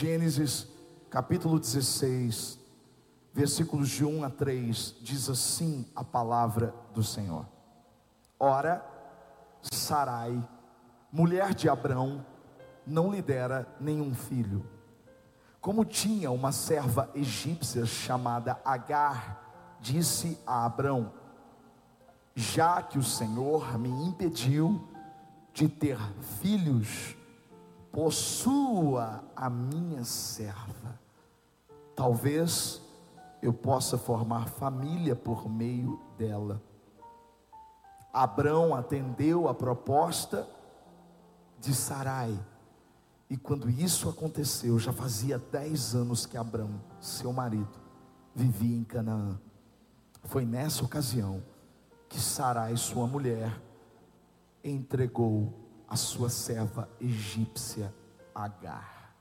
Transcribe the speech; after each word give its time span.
Gênesis 0.00 0.66
capítulo 1.10 1.60
16, 1.60 2.58
versículos 3.34 3.90
de 3.90 4.02
1 4.02 4.24
a 4.24 4.30
3, 4.30 4.96
diz 5.02 5.28
assim 5.28 5.86
a 5.94 6.02
palavra 6.02 6.74
do 6.94 7.02
Senhor: 7.02 7.46
Ora, 8.38 8.82
Sarai, 9.60 10.42
mulher 11.12 11.52
de 11.52 11.68
Abrão, 11.68 12.24
não 12.86 13.12
lhe 13.12 13.20
dera 13.20 13.68
nenhum 13.78 14.14
filho. 14.14 14.64
Como 15.60 15.84
tinha 15.84 16.30
uma 16.30 16.50
serva 16.50 17.10
egípcia 17.14 17.84
chamada 17.84 18.58
Agar, 18.64 19.76
disse 19.82 20.38
a 20.46 20.64
Abrão: 20.64 21.12
Já 22.34 22.80
que 22.80 22.98
o 22.98 23.04
Senhor 23.04 23.78
me 23.78 23.90
impediu 23.90 24.82
de 25.52 25.68
ter 25.68 25.98
filhos, 26.40 27.19
possua 27.92 29.24
a 29.34 29.50
minha 29.50 30.04
serva. 30.04 30.98
Talvez 31.94 32.80
eu 33.42 33.52
possa 33.52 33.98
formar 33.98 34.48
família 34.48 35.16
por 35.16 35.48
meio 35.48 36.00
dela. 36.16 36.62
Abrão 38.12 38.74
atendeu 38.74 39.48
a 39.48 39.54
proposta 39.54 40.48
de 41.58 41.74
Sarai. 41.74 42.38
E 43.28 43.36
quando 43.36 43.70
isso 43.70 44.08
aconteceu, 44.08 44.78
já 44.78 44.92
fazia 44.92 45.38
dez 45.38 45.94
anos 45.94 46.26
que 46.26 46.36
Abrão, 46.36 46.80
seu 47.00 47.32
marido, 47.32 47.78
vivia 48.34 48.76
em 48.76 48.84
Canaã. 48.84 49.38
Foi 50.24 50.44
nessa 50.44 50.84
ocasião 50.84 51.42
que 52.08 52.20
Sarai, 52.20 52.76
sua 52.76 53.06
mulher, 53.06 53.60
entregou 54.64 55.69
a 55.90 55.96
sua 55.96 56.30
serva 56.30 56.88
egípcia 57.00 57.92
Agar. 58.32 59.12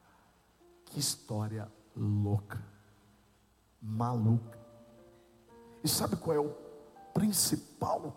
Que 0.86 1.00
história 1.00 1.70
louca, 1.95 2.64
maluca. 3.81 4.58
E 5.84 5.90
sabe 5.90 6.16
qual 6.16 6.36
é 6.36 6.40
o 6.40 6.56
principal 7.14 8.16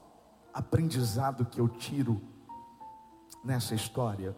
aprendizado 0.52 1.46
que 1.46 1.60
eu 1.60 1.68
tiro 1.68 2.20
nessa 3.42 3.74
história? 3.74 4.36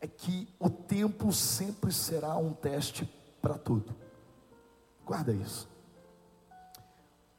É 0.00 0.06
que 0.06 0.52
o 0.58 0.68
tempo 0.68 1.32
sempre 1.32 1.92
será 1.92 2.36
um 2.36 2.52
teste 2.52 3.06
para 3.40 3.56
tudo. 3.56 3.94
Guarda 5.04 5.32
isso. 5.32 5.68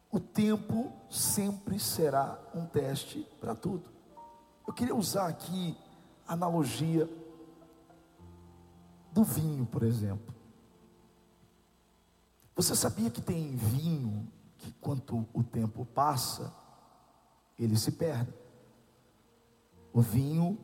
O 0.10 0.20
tempo 0.20 0.92
sempre 1.10 1.78
será 1.78 2.40
um 2.56 2.66
teste 2.66 3.28
para 3.40 3.54
tudo. 3.54 3.97
Eu 4.68 4.74
queria 4.74 4.94
usar 4.94 5.28
aqui 5.28 5.78
a 6.28 6.34
analogia 6.34 7.10
do 9.14 9.24
vinho, 9.24 9.66
por 9.66 9.82
exemplo. 9.82 10.36
Você 12.54 12.76
sabia 12.76 13.10
que 13.10 13.22
tem 13.22 13.56
vinho 13.56 14.28
que, 14.58 14.72
quanto 14.74 15.26
o 15.34 15.42
tempo 15.42 15.86
passa, 15.86 16.54
ele 17.58 17.78
se 17.78 17.94
perde? 17.94 18.34
O 19.94 20.02
vinho, 20.02 20.60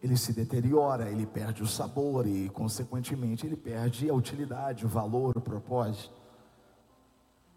ele 0.00 0.16
se 0.16 0.32
deteriora, 0.32 1.10
ele 1.10 1.26
perde 1.26 1.62
o 1.62 1.66
sabor 1.66 2.26
e, 2.26 2.48
consequentemente, 2.50 3.44
ele 3.44 3.56
perde 3.56 4.08
a 4.08 4.14
utilidade, 4.14 4.86
o 4.86 4.88
valor, 4.88 5.36
o 5.36 5.40
propósito. 5.40 6.14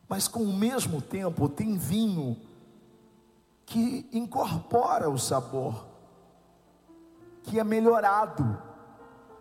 Mas, 0.07 0.27
com 0.27 0.43
o 0.43 0.57
mesmo 0.57 1.01
tempo, 1.01 1.47
tem 1.47 1.77
vinho 1.77 2.35
que 3.69 4.09
incorpora 4.11 5.07
o 5.09 5.17
sabor, 5.17 5.85
que 7.43 7.59
é 7.59 7.63
melhorado 7.63 8.59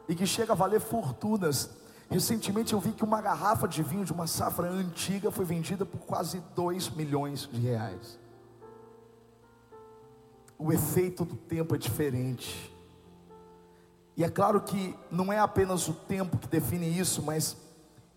e 0.06 0.14
que 0.14 0.26
chega 0.26 0.52
a 0.52 0.56
valer 0.56 0.80
fortunas. 0.80 1.70
Recentemente 2.10 2.74
eu 2.74 2.80
vi 2.80 2.92
que 2.92 3.02
uma 3.02 3.22
garrafa 3.22 3.66
de 3.66 3.82
vinho 3.82 4.04
de 4.04 4.12
uma 4.12 4.26
safra 4.26 4.68
antiga 4.68 5.30
foi 5.30 5.46
vendida 5.46 5.86
por 5.86 6.00
quase 6.00 6.42
2 6.54 6.90
milhões 6.90 7.48
de 7.50 7.58
reais. 7.58 8.18
O 10.58 10.72
efeito 10.72 11.24
do 11.24 11.34
tempo 11.34 11.74
é 11.74 11.78
diferente. 11.78 12.74
E 14.14 14.22
é 14.22 14.28
claro 14.28 14.60
que 14.60 14.94
não 15.10 15.32
é 15.32 15.38
apenas 15.38 15.88
o 15.88 15.94
tempo 15.94 16.36
que 16.36 16.48
define 16.48 16.98
isso, 16.98 17.22
mas 17.22 17.56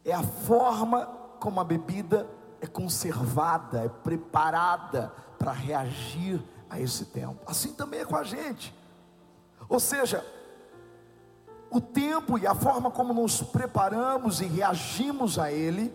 é 0.03 0.13
a 0.13 0.23
forma 0.23 1.05
como 1.39 1.61
a 1.61 1.63
bebida 1.63 2.28
é 2.59 2.67
conservada, 2.67 3.85
é 3.85 3.89
preparada 3.89 5.13
para 5.41 5.52
reagir 5.52 6.40
a 6.69 6.79
esse 6.79 7.06
tempo. 7.06 7.40
Assim 7.47 7.74
também 7.74 8.02
é 8.02 8.06
com 8.06 8.16
a 8.16 8.24
gente. 8.24 8.72
Ou 9.68 9.79
seja, 9.79 10.24
o 11.72 11.81
tempo 11.81 12.38
e 12.38 12.46
a 12.46 12.53
forma 12.53 12.91
como 12.91 13.12
nos 13.12 13.41
preparamos 13.41 14.40
e 14.40 14.46
reagimos 14.46 15.40
a 15.40 15.52
ele, 15.52 15.91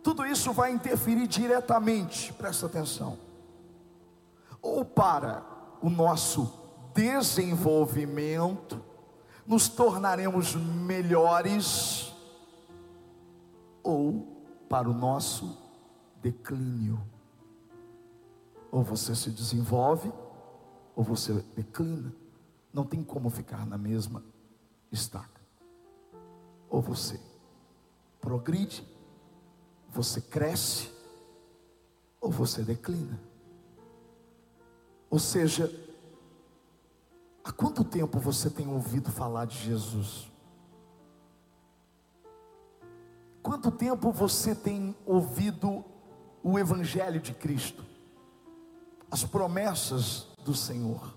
tudo 0.00 0.24
isso 0.24 0.52
vai 0.52 0.70
interferir 0.70 1.26
diretamente, 1.26 2.32
presta 2.32 2.66
atenção, 2.66 3.18
ou 4.62 4.84
para 4.84 5.42
o 5.82 5.90
nosso 5.90 6.52
desenvolvimento, 6.94 8.80
nos 9.44 9.68
tornaremos 9.68 10.54
melhores, 10.54 12.14
ou 13.82 14.26
para 14.68 14.88
o 14.88 14.94
nosso 14.94 15.58
declínio. 16.22 17.00
Ou 18.70 18.82
você 18.82 19.14
se 19.14 19.30
desenvolve, 19.30 20.12
ou 20.94 21.02
você 21.02 21.32
declina. 21.56 22.14
Não 22.72 22.84
tem 22.84 23.02
como 23.02 23.28
ficar 23.30 23.66
na 23.66 23.76
mesma 23.76 24.22
estaca. 24.92 25.40
Ou 26.68 26.80
você 26.80 27.20
progride, 28.20 28.86
você 29.88 30.20
cresce, 30.20 30.90
ou 32.20 32.30
você 32.30 32.62
declina. 32.62 33.18
Ou 35.08 35.18
seja, 35.18 35.68
há 37.42 37.50
quanto 37.50 37.82
tempo 37.82 38.20
você 38.20 38.48
tem 38.48 38.68
ouvido 38.68 39.10
falar 39.10 39.46
de 39.46 39.58
Jesus? 39.58 40.30
Quanto 43.42 43.70
tempo 43.70 44.12
você 44.12 44.54
tem 44.54 44.94
ouvido 45.04 45.84
o 46.42 46.58
Evangelho 46.58 47.20
de 47.20 47.34
Cristo? 47.34 47.89
As 49.10 49.24
promessas 49.24 50.28
do 50.44 50.54
Senhor. 50.54 51.14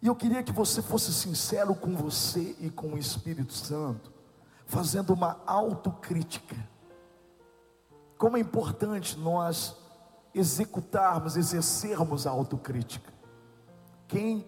E 0.00 0.06
eu 0.06 0.14
queria 0.14 0.42
que 0.42 0.52
você 0.52 0.80
fosse 0.80 1.12
sincero 1.12 1.74
com 1.74 1.94
você 1.94 2.56
e 2.60 2.70
com 2.70 2.94
o 2.94 2.98
Espírito 2.98 3.52
Santo, 3.52 4.12
fazendo 4.66 5.12
uma 5.12 5.40
autocrítica. 5.44 6.56
Como 8.16 8.36
é 8.36 8.40
importante 8.40 9.18
nós 9.18 9.76
executarmos, 10.34 11.36
exercermos 11.36 12.26
a 12.26 12.30
autocrítica. 12.30 13.12
Quem 14.06 14.46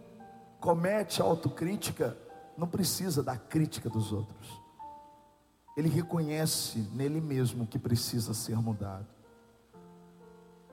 comete 0.61 1.21
a 1.21 1.25
autocrítica 1.25 2.17
não 2.57 2.69
precisa 2.69 3.23
da 3.23 3.37
crítica 3.37 3.89
dos 3.89 4.13
outros. 4.13 4.61
Ele 5.77 5.89
reconhece 5.89 6.79
nele 6.93 7.21
mesmo 7.21 7.67
que 7.67 7.79
precisa 7.79 8.35
ser 8.35 8.57
mudado. 8.57 9.07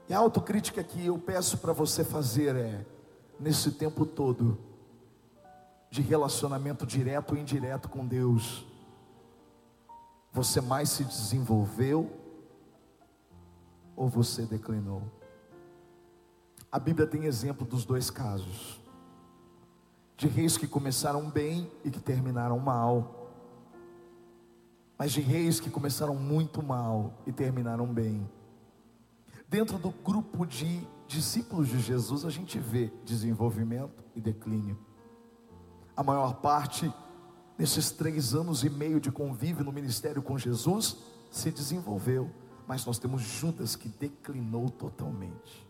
E 0.09 0.13
a 0.13 0.19
autocrítica 0.19 0.84
que 0.84 1.06
eu 1.06 1.18
peço 1.18 1.57
para 1.57 1.73
você 1.73 2.03
fazer 2.03 2.56
é, 2.56 2.85
nesse 3.40 3.72
tempo 3.72 4.06
todo, 4.06 4.57
de 5.90 6.01
relacionamento 6.01 6.85
direto 6.85 7.31
ou 7.31 7.38
indireto 7.38 7.90
com 7.90 8.06
Deus, 8.06 8.66
você 10.31 10.62
mais 10.62 10.90
se 10.90 11.03
desenvolveu 11.03 12.09
ou 13.95 14.07
você 14.07 14.45
declinou? 14.45 15.01
A 16.72 16.79
Bíblia 16.79 17.07
tem 17.07 17.25
exemplo 17.25 17.66
dos 17.66 17.85
dois 17.85 18.09
casos, 18.09 18.79
de 20.16 20.28
reis 20.28 20.57
que 20.57 20.68
começaram 20.68 21.29
bem 21.29 21.69
e 21.84 21.91
que 21.91 22.00
terminaram 22.00 22.59
mal, 22.59 23.31
mas 24.98 25.12
de 25.12 25.21
reis 25.21 25.60
que 25.60 25.69
começaram 25.69 26.15
muito 26.15 26.63
mal 26.63 27.13
e 27.25 27.31
terminaram 27.31 27.86
bem. 27.86 28.27
Dentro 29.47 29.77
do 29.77 29.91
grupo 29.91 30.45
de 30.45 30.85
discípulos 31.07 31.69
de 31.69 31.79
Jesus, 31.79 32.25
a 32.25 32.29
gente 32.29 32.59
vê 32.59 32.91
desenvolvimento 33.05 34.03
e 34.13 34.19
declínio. 34.19 34.77
A 35.95 36.03
maior 36.03 36.35
parte, 36.41 36.94
nesses 37.57 37.89
três 37.89 38.33
anos 38.33 38.63
e 38.65 38.69
meio 38.69 38.99
de 38.99 39.09
convívio 39.09 39.63
no 39.63 39.71
ministério 39.71 40.21
com 40.21 40.38
Jesus, 40.38 40.97
se 41.31 41.49
desenvolveu. 41.49 42.29
Mas 42.67 42.85
nós 42.85 42.99
temos 42.99 43.21
Judas 43.21 43.77
que 43.77 43.88
declinou 43.88 44.69
totalmente. 44.69 45.65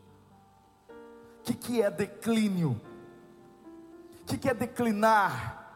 O 0.90 1.44
que, 1.44 1.54
que 1.54 1.82
é 1.82 1.92
declínio? 1.92 2.82
O 4.22 4.26
que, 4.26 4.38
que 4.40 4.50
é 4.50 4.54
declinar? 4.56 5.67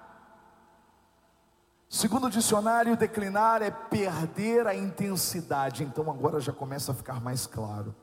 Segundo 1.91 2.27
o 2.27 2.29
dicionário, 2.29 2.95
declinar 2.95 3.61
é 3.61 3.69
perder 3.69 4.65
a 4.65 4.73
intensidade. 4.73 5.83
Então 5.83 6.09
agora 6.09 6.39
já 6.39 6.53
começa 6.53 6.93
a 6.93 6.95
ficar 6.95 7.19
mais 7.19 7.45
claro. 7.45 7.93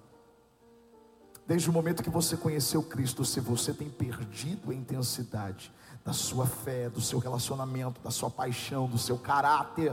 Desde 1.47 1.71
o 1.71 1.73
momento 1.73 2.03
que 2.03 2.11
você 2.11 2.37
conheceu 2.37 2.83
Cristo, 2.83 3.25
se 3.25 3.41
você 3.41 3.73
tem 3.73 3.89
perdido 3.89 4.71
a 4.71 4.75
intensidade 4.75 5.73
da 6.05 6.13
sua 6.13 6.45
fé, 6.45 6.91
do 6.91 7.01
seu 7.01 7.19
relacionamento, 7.19 8.03
da 8.03 8.11
sua 8.11 8.29
paixão, 8.29 8.87
do 8.87 8.99
seu 8.99 9.17
caráter, 9.17 9.91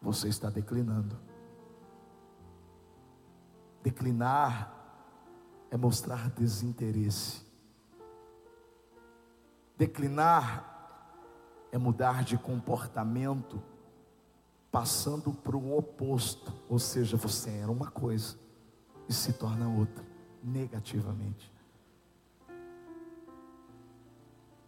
você 0.00 0.28
está 0.28 0.48
declinando. 0.48 1.18
Declinar 3.82 4.72
é 5.72 5.76
mostrar 5.76 6.30
desinteresse. 6.30 7.44
Declinar 9.76 10.73
é 11.74 11.78
mudar 11.78 12.22
de 12.22 12.38
comportamento, 12.38 13.60
passando 14.70 15.32
para 15.32 15.56
o 15.56 15.76
oposto, 15.76 16.54
ou 16.68 16.78
seja, 16.78 17.16
você 17.16 17.50
era 17.50 17.68
uma 17.68 17.90
coisa 17.90 18.38
e 19.08 19.12
se 19.12 19.32
torna 19.32 19.68
outra, 19.68 20.04
negativamente. 20.40 21.52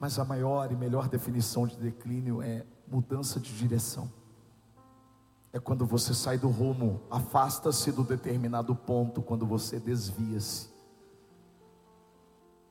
Mas 0.01 0.19
a 0.19 0.25
maior 0.25 0.73
e 0.73 0.75
melhor 0.75 1.09
definição 1.09 1.65
de 1.65 1.77
declínio 1.77 2.43
é 2.43 2.67
mudança 2.89 3.39
de 3.39 3.57
direção. 3.57 4.11
É 5.53 5.61
quando 5.61 5.87
você 5.87 6.13
sai 6.13 6.37
do 6.37 6.49
rumo, 6.49 7.01
afasta-se 7.09 7.93
do 7.93 8.03
determinado 8.03 8.75
ponto, 8.75 9.23
quando 9.23 9.47
você 9.47 9.79
desvia-se. 9.79 10.71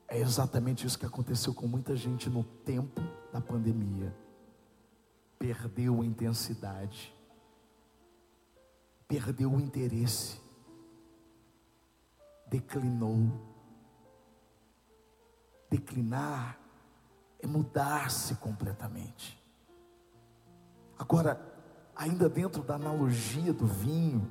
É 0.06 0.18
exatamente 0.18 0.86
isso 0.86 0.98
que 0.98 1.06
aconteceu 1.06 1.54
com 1.54 1.66
muita 1.66 1.96
gente 1.96 2.28
no 2.28 2.44
tempo 2.44 3.00
da 3.32 3.40
pandemia. 3.40 4.25
Perdeu 5.38 6.00
a 6.00 6.06
intensidade, 6.06 7.14
perdeu 9.06 9.52
o 9.52 9.60
interesse, 9.60 10.40
declinou. 12.46 13.30
Declinar 15.68 16.58
é 17.40 17.46
mudar-se 17.46 18.36
completamente. 18.36 19.42
Agora, 20.98 21.40
ainda 21.94 22.28
dentro 22.28 22.62
da 22.62 22.76
analogia 22.76 23.52
do 23.52 23.66
vinho, 23.66 24.30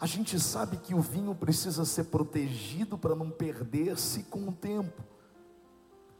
a 0.00 0.06
gente 0.06 0.38
sabe 0.38 0.76
que 0.76 0.94
o 0.94 1.00
vinho 1.00 1.34
precisa 1.34 1.84
ser 1.84 2.04
protegido 2.04 2.98
para 2.98 3.14
não 3.14 3.30
perder-se 3.30 4.24
com 4.24 4.48
o 4.48 4.52
tempo. 4.52 5.02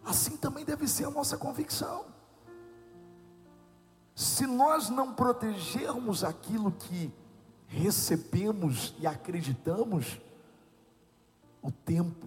Assim 0.05 0.37
também 0.37 0.65
deve 0.65 0.87
ser 0.89 1.05
a 1.05 1.11
nossa 1.11 1.37
convicção. 1.37 2.07
Se 4.15 4.47
nós 4.47 4.89
não 4.89 5.13
protegermos 5.13 6.23
aquilo 6.23 6.71
que 6.71 7.13
recebemos 7.67 8.95
e 9.01 9.07
acreditamos, 9.07 10.21
o 11.61 11.71
tempo 11.71 12.27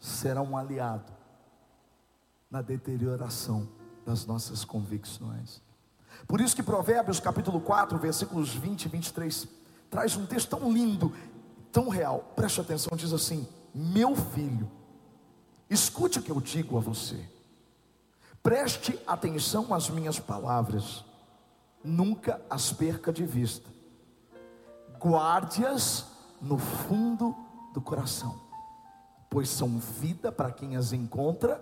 será 0.00 0.42
um 0.42 0.56
aliado 0.56 1.12
na 2.50 2.60
deterioração 2.60 3.68
das 4.04 4.26
nossas 4.26 4.64
convicções. 4.64 5.62
Por 6.26 6.40
isso 6.40 6.56
que 6.56 6.62
Provérbios 6.62 7.20
capítulo 7.20 7.60
4, 7.60 7.98
versículos 7.98 8.54
20 8.54 8.84
e 8.84 8.88
23 8.88 9.48
traz 9.90 10.16
um 10.16 10.26
texto 10.26 10.50
tão 10.50 10.72
lindo, 10.72 11.12
tão 11.70 11.88
real. 11.88 12.32
Preste 12.34 12.60
atenção, 12.60 12.96
diz 12.96 13.12
assim: 13.12 13.46
Meu 13.74 14.14
filho, 14.16 14.70
escute 15.70 16.18
o 16.18 16.22
que 16.22 16.30
eu 16.30 16.40
digo 16.40 16.76
a 16.76 16.80
você. 16.80 17.33
Preste 18.44 18.96
atenção 19.04 19.74
às 19.74 19.90
minhas 19.90 20.20
palavras. 20.20 21.04
Nunca 21.82 22.40
as 22.48 22.72
perca 22.72 23.12
de 23.12 23.26
vista. 23.26 23.68
Guarde-as 25.00 26.06
no 26.40 26.56
fundo 26.58 27.34
do 27.72 27.80
coração, 27.80 28.40
pois 29.28 29.48
são 29.48 29.78
vida 29.78 30.30
para 30.30 30.52
quem 30.52 30.76
as 30.76 30.92
encontra 30.92 31.60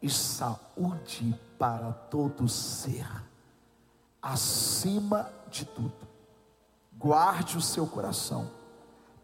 e 0.00 0.08
saúde 0.08 1.34
para 1.58 1.92
todo 1.92 2.48
ser, 2.48 3.08
acima 4.22 5.28
de 5.50 5.64
tudo 5.64 6.06
guarde 6.96 7.56
o 7.56 7.60
seu 7.60 7.86
coração, 7.86 8.50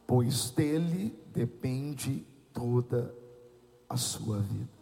pois 0.07 0.51
dele 0.51 1.19
depende 1.33 2.27
toda 2.53 3.15
a 3.89 3.97
sua 3.97 4.39
vida. 4.39 4.82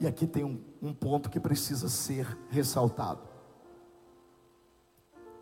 E 0.00 0.06
aqui 0.06 0.26
tem 0.26 0.44
um, 0.44 0.58
um 0.80 0.94
ponto 0.94 1.28
que 1.28 1.38
precisa 1.38 1.88
ser 1.88 2.38
ressaltado. 2.48 3.20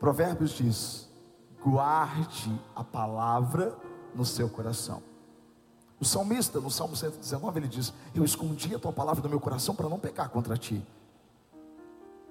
Provérbios 0.00 0.50
diz: 0.50 1.08
guarde 1.64 2.60
a 2.74 2.82
palavra 2.82 3.76
no 4.14 4.24
seu 4.24 4.48
coração. 4.48 5.02
O 6.00 6.04
salmista, 6.04 6.60
no 6.60 6.70
Salmo 6.70 6.96
119, 6.96 7.60
ele 7.60 7.68
diz: 7.68 7.92
Eu 8.14 8.24
escondi 8.24 8.74
a 8.74 8.78
tua 8.78 8.92
palavra 8.92 9.22
no 9.22 9.28
meu 9.28 9.40
coração 9.40 9.74
para 9.74 9.88
não 9.88 9.98
pecar 9.98 10.28
contra 10.28 10.56
ti. 10.56 10.84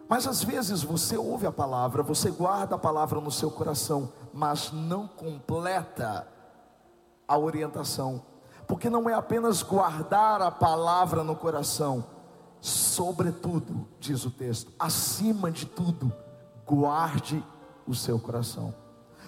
Mas 0.10 0.26
às 0.26 0.42
vezes 0.42 0.84
você 0.84 1.18
ouve 1.18 1.46
a 1.46 1.52
palavra, 1.52 2.02
você 2.02 2.32
guarda 2.32 2.76
a 2.76 2.80
palavra 2.80 3.20
no 3.20 3.30
seu 3.30 3.52
coração, 3.52 4.12
mas 4.34 4.72
não 4.72 5.06
completa 5.06 6.26
a 7.28 7.38
orientação, 7.38 8.22
porque 8.66 8.90
não 8.90 9.10
é 9.10 9.14
apenas 9.14 9.62
guardar 9.62 10.42
a 10.42 10.50
palavra 10.50 11.26
no 11.26 11.36
coração, 11.36 12.06
sobretudo, 12.62 13.88
diz 14.00 14.26
o 14.26 14.32
texto, 14.32 14.72
acima 14.80 15.52
de 15.52 15.66
tudo, 15.66 16.12
guarde 16.66 17.44
o 17.86 17.94
seu 17.94 18.20
coração. 18.20 18.74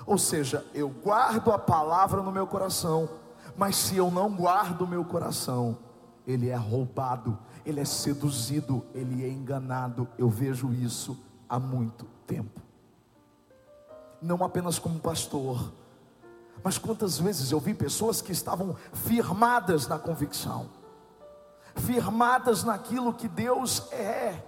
Ou 0.05 0.17
seja, 0.17 0.65
eu 0.73 0.89
guardo 0.89 1.51
a 1.51 1.59
palavra 1.59 2.21
no 2.21 2.31
meu 2.31 2.47
coração, 2.47 3.09
mas 3.55 3.75
se 3.75 3.97
eu 3.97 4.09
não 4.09 4.33
guardo 4.35 4.81
o 4.81 4.87
meu 4.87 5.05
coração, 5.05 5.77
ele 6.25 6.49
é 6.49 6.55
roubado 6.55 7.37
ele 7.69 7.79
é 7.79 7.85
seduzido, 7.85 8.83
ele 8.93 9.23
é 9.23 9.29
enganado. 9.29 10.07
Eu 10.17 10.29
vejo 10.29 10.73
isso 10.73 11.17
há 11.47 11.59
muito 11.59 12.05
tempo. 12.25 12.61
Não 14.21 14.43
apenas 14.43 14.79
como 14.79 14.99
pastor, 14.99 15.71
mas 16.63 16.77
quantas 16.77 17.17
vezes 17.17 17.51
eu 17.51 17.59
vi 17.59 17.73
pessoas 17.73 18.21
que 18.21 18.31
estavam 18.31 18.75
firmadas 18.93 19.87
na 19.87 19.97
convicção, 19.97 20.69
firmadas 21.79 22.63
naquilo 22.63 23.13
que 23.13 23.27
Deus 23.27 23.91
é. 23.91 24.43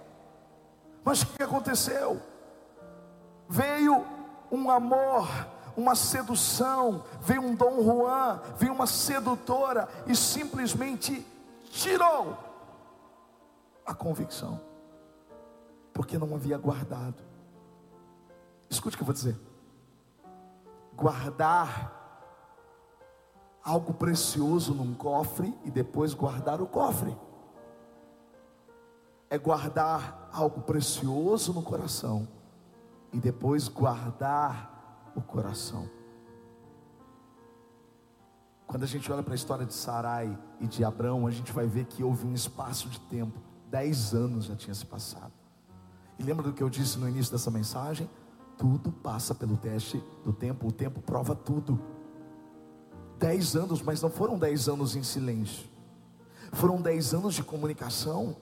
Mas 1.04 1.22
o 1.22 1.26
que 1.26 1.42
aconteceu? 1.42 2.20
Veio 3.48 4.04
um 4.50 4.70
amor, 4.70 5.28
uma 5.76 5.94
sedução, 5.94 7.04
veio 7.20 7.42
um 7.42 7.54
Dom 7.54 7.82
Juan, 7.82 8.40
veio 8.56 8.72
uma 8.72 8.86
sedutora 8.86 9.88
e 10.06 10.14
simplesmente 10.14 11.26
tirou 11.70 12.38
a 13.84 13.94
convicção, 13.94 14.60
porque 15.92 16.18
não 16.18 16.34
havia 16.34 16.56
guardado. 16.56 17.22
Escute 18.70 18.94
o 18.94 18.98
que 18.98 19.02
eu 19.02 19.06
vou 19.06 19.14
dizer: 19.14 19.38
guardar 20.94 22.01
algo 23.62 23.94
precioso 23.94 24.74
num 24.74 24.94
cofre 24.94 25.56
e 25.64 25.70
depois 25.70 26.14
guardar 26.14 26.60
o 26.60 26.66
cofre, 26.66 27.16
é 29.30 29.38
guardar 29.38 30.28
algo 30.32 30.60
precioso 30.62 31.52
no 31.52 31.62
coração 31.62 32.28
e 33.12 33.18
depois 33.18 33.68
guardar 33.68 35.12
o 35.14 35.22
coração. 35.22 35.88
Quando 38.66 38.84
a 38.84 38.86
gente 38.86 39.10
olha 39.12 39.22
para 39.22 39.34
a 39.34 39.36
história 39.36 39.66
de 39.66 39.74
Sarai 39.74 40.38
e 40.60 40.66
de 40.66 40.84
Abraão, 40.84 41.26
a 41.26 41.30
gente 41.30 41.52
vai 41.52 41.66
ver 41.66 41.84
que 41.84 42.02
houve 42.02 42.26
um 42.26 42.34
espaço 42.34 42.88
de 42.88 42.98
tempo 43.00 43.52
Dez 43.72 44.12
anos 44.12 44.44
já 44.44 44.54
tinha 44.54 44.74
se 44.74 44.84
passado. 44.84 45.32
E 46.18 46.22
lembra 46.22 46.42
do 46.42 46.52
que 46.52 46.62
eu 46.62 46.68
disse 46.68 46.98
no 46.98 47.08
início 47.08 47.32
dessa 47.32 47.50
mensagem? 47.50 48.06
Tudo 48.58 48.92
passa 48.92 49.34
pelo 49.34 49.56
teste 49.56 49.96
do 50.22 50.30
tempo, 50.30 50.68
o 50.68 50.70
tempo 50.70 51.00
prova 51.00 51.34
tudo. 51.34 51.80
Dez 53.22 53.54
anos, 53.54 53.80
mas 53.80 54.02
não 54.02 54.10
foram 54.10 54.36
dez 54.36 54.68
anos 54.68 54.96
em 54.96 55.02
silêncio. 55.04 55.68
Foram 56.50 56.82
dez 56.82 57.14
anos 57.14 57.36
de 57.36 57.44
comunicação. 57.44 58.36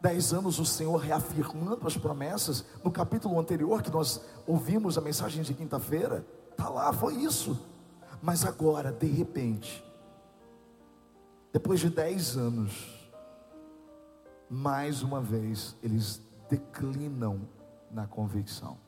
Dez 0.00 0.32
anos 0.32 0.60
o 0.60 0.64
Senhor 0.64 0.96
reafirmando 0.96 1.84
as 1.84 1.96
promessas. 1.96 2.64
No 2.84 2.92
capítulo 2.92 3.40
anterior 3.40 3.82
que 3.82 3.90
nós 3.90 4.20
ouvimos 4.46 4.96
a 4.96 5.00
mensagem 5.00 5.42
de 5.42 5.52
quinta-feira, 5.52 6.24
está 6.52 6.68
lá, 6.68 6.92
foi 6.92 7.16
isso. 7.16 7.58
Mas 8.22 8.44
agora, 8.44 8.92
de 8.92 9.08
repente, 9.08 9.84
depois 11.52 11.80
de 11.80 11.90
dez 11.90 12.36
anos, 12.36 13.10
mais 14.48 15.02
uma 15.02 15.20
vez, 15.20 15.74
eles 15.82 16.22
declinam 16.48 17.40
na 17.90 18.06
convicção. 18.06 18.78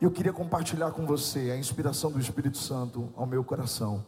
Eu 0.00 0.10
queria 0.10 0.32
compartilhar 0.32 0.92
com 0.92 1.04
você 1.04 1.50
a 1.50 1.56
inspiração 1.58 2.10
do 2.10 2.18
Espírito 2.18 2.56
Santo 2.56 3.12
ao 3.14 3.26
meu 3.26 3.44
coração 3.44 4.04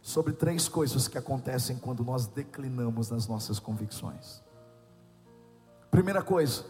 sobre 0.00 0.32
três 0.32 0.68
coisas 0.68 1.06
que 1.06 1.18
acontecem 1.18 1.76
quando 1.76 2.02
nós 2.02 2.26
declinamos 2.26 3.10
nas 3.10 3.26
nossas 3.26 3.58
convicções. 3.58 4.42
Primeira 5.90 6.22
coisa, 6.22 6.64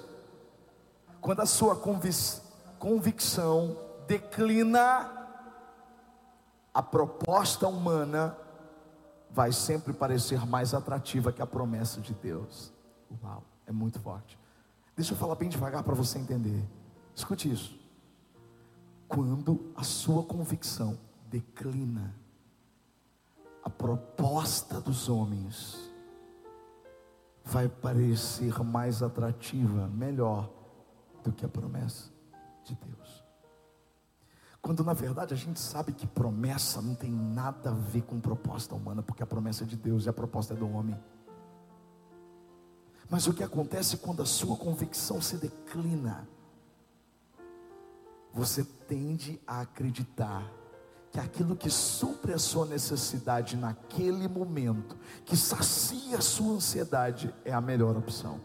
quando 1.20 1.40
a 1.40 1.46
sua 1.46 1.76
convic 1.76 2.48
convicção 2.80 3.76
declina 4.06 5.18
a 6.72 6.82
proposta 6.82 7.66
humana 7.68 8.36
vai 9.30 9.52
sempre 9.52 9.92
parecer 9.92 10.44
mais 10.46 10.74
atrativa 10.74 11.32
que 11.32 11.42
a 11.42 11.46
promessa 11.46 12.00
de 12.00 12.14
Deus. 12.14 12.72
Uau, 13.22 13.44
é 13.66 13.72
muito 13.72 14.00
forte. 14.00 14.38
Deixa 14.96 15.12
eu 15.12 15.18
falar 15.18 15.36
bem 15.36 15.48
devagar 15.48 15.82
para 15.84 15.94
você 15.94 16.18
entender. 16.18 16.64
Escute 17.14 17.50
isso. 17.50 17.77
Quando 19.08 19.72
a 19.74 19.82
sua 19.82 20.22
convicção 20.22 20.98
declina, 21.30 22.14
a 23.64 23.70
proposta 23.70 24.80
dos 24.80 25.08
homens 25.08 25.90
vai 27.44 27.68
parecer 27.68 28.62
mais 28.62 29.02
atrativa, 29.02 29.88
melhor 29.88 30.50
do 31.24 31.32
que 31.32 31.44
a 31.44 31.48
promessa 31.48 32.10
de 32.64 32.74
Deus. 32.74 33.24
Quando 34.60 34.84
na 34.84 34.92
verdade 34.92 35.32
a 35.32 35.36
gente 35.36 35.58
sabe 35.58 35.92
que 35.92 36.06
promessa 36.06 36.82
não 36.82 36.94
tem 36.94 37.10
nada 37.10 37.70
a 37.70 37.74
ver 37.74 38.02
com 38.02 38.20
proposta 38.20 38.74
humana, 38.74 39.02
porque 39.02 39.22
a 39.22 39.26
promessa 39.26 39.64
é 39.64 39.66
de 39.66 39.76
Deus 39.76 40.04
e 40.04 40.08
a 40.10 40.12
proposta 40.12 40.52
é 40.52 40.56
do 40.56 40.70
homem. 40.70 40.98
Mas 43.08 43.26
o 43.26 43.32
que 43.32 43.42
acontece 43.42 43.96
quando 43.96 44.20
a 44.20 44.26
sua 44.26 44.56
convicção 44.56 45.20
se 45.22 45.38
declina? 45.38 46.28
Você 48.32 48.64
tende 48.64 49.40
a 49.47 49.61
acreditar 49.61 50.44
que 51.11 51.18
aquilo 51.18 51.56
que 51.56 51.70
supre 51.70 52.32
a 52.32 52.38
sua 52.38 52.66
necessidade 52.66 53.56
naquele 53.56 54.28
momento, 54.28 54.97
que 55.25 55.37
sacia 55.37 56.18
a 56.18 56.20
sua 56.20 56.54
ansiedade, 56.54 57.35
é 57.44 57.52
a 57.52 57.61
melhor 57.61 57.97
opção. 57.97 58.40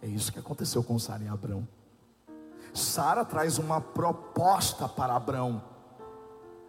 É 0.00 0.06
isso 0.06 0.32
que 0.32 0.38
aconteceu 0.38 0.82
com 0.82 0.98
Sara 0.98 1.22
e 1.22 1.28
Abraão. 1.28 1.66
Sara 2.74 3.24
traz 3.24 3.58
uma 3.58 3.80
proposta 3.80 4.88
para 4.88 5.14
Abraão. 5.14 5.62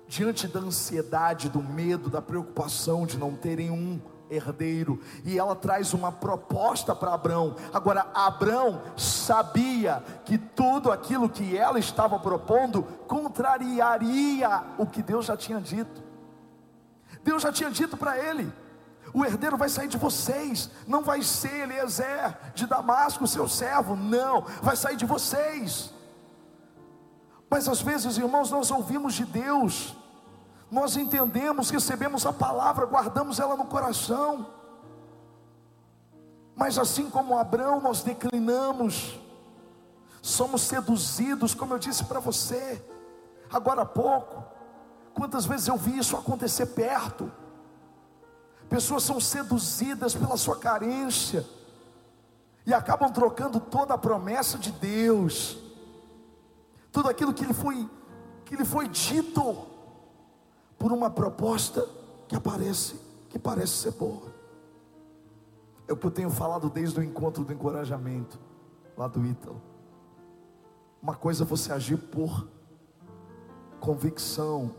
Diante 0.08 0.48
da 0.48 0.60
ansiedade, 0.60 1.50
do 1.50 1.64
medo, 1.64 2.10
da 2.10 2.22
preocupação 2.22 3.06
de 3.06 3.18
não 3.18 3.36
terem 3.36 3.72
um 3.72 4.00
herdeiro, 4.34 5.00
e 5.24 5.38
ela 5.38 5.56
traz 5.56 5.94
uma 5.94 6.12
proposta 6.12 6.96
para 6.96 7.14
Abraão. 7.14 7.56
Agora, 7.74 8.08
Abraão 8.14 8.82
sabia 8.98 10.04
que 10.26 10.38
tudo 10.38 10.92
aquilo 10.92 11.30
que 11.30 11.58
ela 11.58 11.80
estava 11.80 12.20
propondo 12.20 12.84
contrariaria 13.08 14.64
o 14.78 14.86
que 14.86 15.02
Deus 15.02 15.26
já 15.26 15.38
tinha 15.38 15.62
dito. 15.62 16.04
Deus 17.24 17.42
já 17.42 17.52
tinha 17.52 17.72
dito 17.72 17.96
para 17.96 18.18
ele: 18.18 18.52
o 19.14 19.24
herdeiro 19.24 19.58
vai 19.58 19.70
sair 19.70 19.88
de 19.88 19.98
vocês, 19.98 20.70
não 20.88 21.04
vai 21.04 21.22
ser 21.22 21.70
Eliezer 21.70 22.36
de 22.56 22.66
Damasco, 22.66 23.28
seu 23.28 23.48
servo, 23.48 23.96
não, 23.96 24.42
vai 24.62 24.76
sair 24.76 24.96
de 24.96 25.06
vocês. 25.06 25.94
Mas 27.50 27.70
às 27.70 27.82
vezes, 27.82 28.18
irmãos, 28.18 28.50
nós 28.50 28.72
ouvimos 28.72 29.14
de 29.14 29.26
Deus, 29.26 29.96
nós 30.74 30.98
entendemos, 30.98 31.70
recebemos 31.70 32.26
a 32.26 32.34
palavra, 32.34 32.88
guardamos 32.88 33.40
ela 33.40 33.56
no 33.56 33.66
coração, 33.66 34.48
mas 36.56 36.80
assim 36.80 37.10
como 37.12 37.38
Abraão, 37.38 37.80
nós 37.80 38.02
declinamos, 38.02 39.20
somos 40.20 40.64
seduzidos, 40.64 41.54
como 41.54 41.76
eu 41.76 41.80
disse 41.80 42.04
para 42.06 42.20
você, 42.20 42.84
agora 43.52 43.84
há 43.84 43.86
pouco, 43.86 44.44
quantas 45.14 45.46
vezes 45.46 45.68
eu 45.68 45.78
vi 45.78 45.98
isso 46.00 46.18
acontecer 46.18 46.66
perto, 46.66 47.32
Pessoas 48.68 49.04
são 49.04 49.20
seduzidas 49.20 50.16
pela 50.16 50.36
sua 50.36 50.58
carência 50.58 51.46
e 52.66 52.74
acabam 52.74 53.12
trocando 53.12 53.60
toda 53.60 53.94
a 53.94 53.98
promessa 54.00 54.58
de 54.58 54.72
Deus, 54.72 55.60
tudo 56.92 57.08
aquilo 57.08 57.36
que 57.36 57.46
lhe 57.46 57.54
foi, 57.54 57.88
que 58.46 58.56
lhe 58.56 58.66
foi 58.66 58.88
dito, 58.88 59.73
por 60.84 60.92
uma 60.92 61.10
proposta 61.10 61.88
que 62.28 62.36
aparece, 62.36 63.00
que 63.30 63.40
parece 63.40 63.72
ser 63.72 63.92
boa. 63.92 64.34
É 65.88 65.94
o 65.94 65.96
que 65.96 66.06
eu 66.06 66.12
tenho 66.12 66.30
falado 66.30 66.70
desde 66.70 67.00
o 67.00 67.04
encontro 67.04 67.46
do 67.46 67.54
encorajamento, 67.54 68.38
lá 68.98 69.08
do 69.08 69.26
Ítalo. 69.26 69.62
Uma 71.02 71.16
coisa 71.16 71.46
é 71.46 71.48
você 71.48 71.72
agir 71.72 71.96
por 71.96 72.50
convicção, 73.80 74.76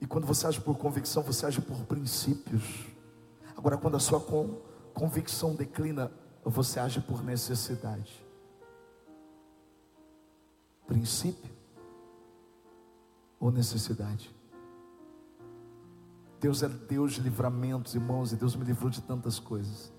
e 0.00 0.06
quando 0.06 0.24
você 0.24 0.46
age 0.46 0.60
por 0.60 0.78
convicção, 0.78 1.20
você 1.24 1.46
age 1.46 1.60
por 1.60 1.78
princípios. 1.86 2.86
Agora, 3.56 3.76
quando 3.76 3.96
a 3.96 4.00
sua 4.00 4.24
convicção 4.94 5.52
declina, 5.52 6.12
você 6.44 6.78
age 6.78 7.00
por 7.00 7.24
necessidade. 7.24 8.24
Princípio 10.86 11.52
ou 13.40 13.50
necessidade? 13.50 14.35
Deus 16.46 16.62
é 16.62 16.68
Deus 16.68 17.14
de 17.14 17.20
livramentos, 17.22 17.96
irmãos, 17.96 18.30
e 18.30 18.36
Deus 18.36 18.54
me 18.54 18.64
livrou 18.64 18.88
de 18.88 19.02
tantas 19.02 19.40
coisas. 19.40 19.92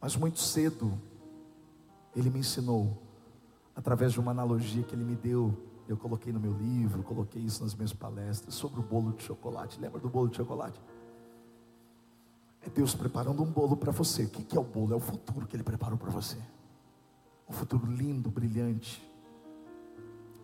Mas 0.00 0.14
muito 0.14 0.38
cedo, 0.38 0.96
Ele 2.14 2.30
me 2.30 2.38
ensinou, 2.38 3.02
através 3.74 4.12
de 4.12 4.20
uma 4.20 4.30
analogia 4.30 4.84
que 4.84 4.94
Ele 4.94 5.02
me 5.02 5.16
deu, 5.16 5.52
eu 5.88 5.96
coloquei 5.96 6.32
no 6.32 6.38
meu 6.38 6.52
livro, 6.52 7.02
coloquei 7.02 7.42
isso 7.42 7.64
nas 7.64 7.74
minhas 7.74 7.92
palestras 7.92 8.54
sobre 8.54 8.78
o 8.78 8.82
bolo 8.84 9.10
de 9.14 9.24
chocolate. 9.24 9.80
Lembra 9.80 9.98
do 9.98 10.08
bolo 10.08 10.28
de 10.28 10.36
chocolate? 10.36 10.80
É 12.62 12.70
Deus 12.70 12.94
preparando 12.94 13.42
um 13.42 13.50
bolo 13.50 13.76
para 13.76 13.90
você. 13.90 14.26
O 14.26 14.30
que 14.30 14.56
é 14.56 14.60
o 14.60 14.62
bolo? 14.62 14.92
É 14.92 14.96
o 14.96 15.00
futuro 15.00 15.44
que 15.44 15.56
Ele 15.56 15.64
preparou 15.64 15.98
para 15.98 16.10
você. 16.10 16.38
Um 17.48 17.52
futuro 17.52 17.84
lindo, 17.90 18.30
brilhante. 18.30 19.04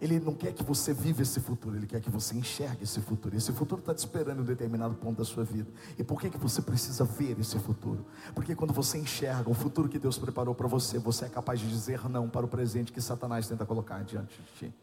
Ele 0.01 0.19
não 0.21 0.35
quer 0.35 0.53
que 0.53 0.63
você 0.63 0.93
viva 0.93 1.23
esse 1.23 1.41
futuro, 1.41 1.77
Ele 1.77 1.87
quer 1.87 2.01
que 2.01 2.11
você 2.11 2.37
enxergue 2.37 2.85
esse 2.85 3.01
futuro. 3.01 3.37
Esse 3.37 3.53
futuro 3.53 3.81
está 3.81 3.95
te 3.95 3.99
esperando 3.99 4.39
em 4.39 4.43
um 4.43 4.45
determinado 4.45 4.95
ponto 4.95 5.19
da 5.19 5.25
sua 5.25 5.45
vida. 5.45 5.71
E 5.99 6.05
por 6.05 6.21
que, 6.21 6.29
que 6.29 6.39
você 6.39 6.61
precisa 6.61 7.05
ver 7.05 7.39
esse 7.39 7.59
futuro? 7.59 8.05
Porque 8.35 8.55
quando 8.55 8.73
você 8.73 8.99
enxerga 8.99 9.49
o 9.49 9.55
futuro 9.55 9.89
que 9.89 9.99
Deus 9.99 10.19
preparou 10.19 10.55
para 10.55 10.67
você, 10.67 10.99
você 10.99 11.27
é 11.27 11.29
capaz 11.29 11.61
de 11.61 11.69
dizer 11.69 12.09
não 12.09 12.29
para 12.29 12.45
o 12.45 12.49
presente 12.49 12.93
que 12.93 13.01
Satanás 13.01 13.47
tenta 13.47 13.65
colocar 13.65 14.03
diante 14.03 14.35
de 14.41 14.59
ti. 14.59 14.75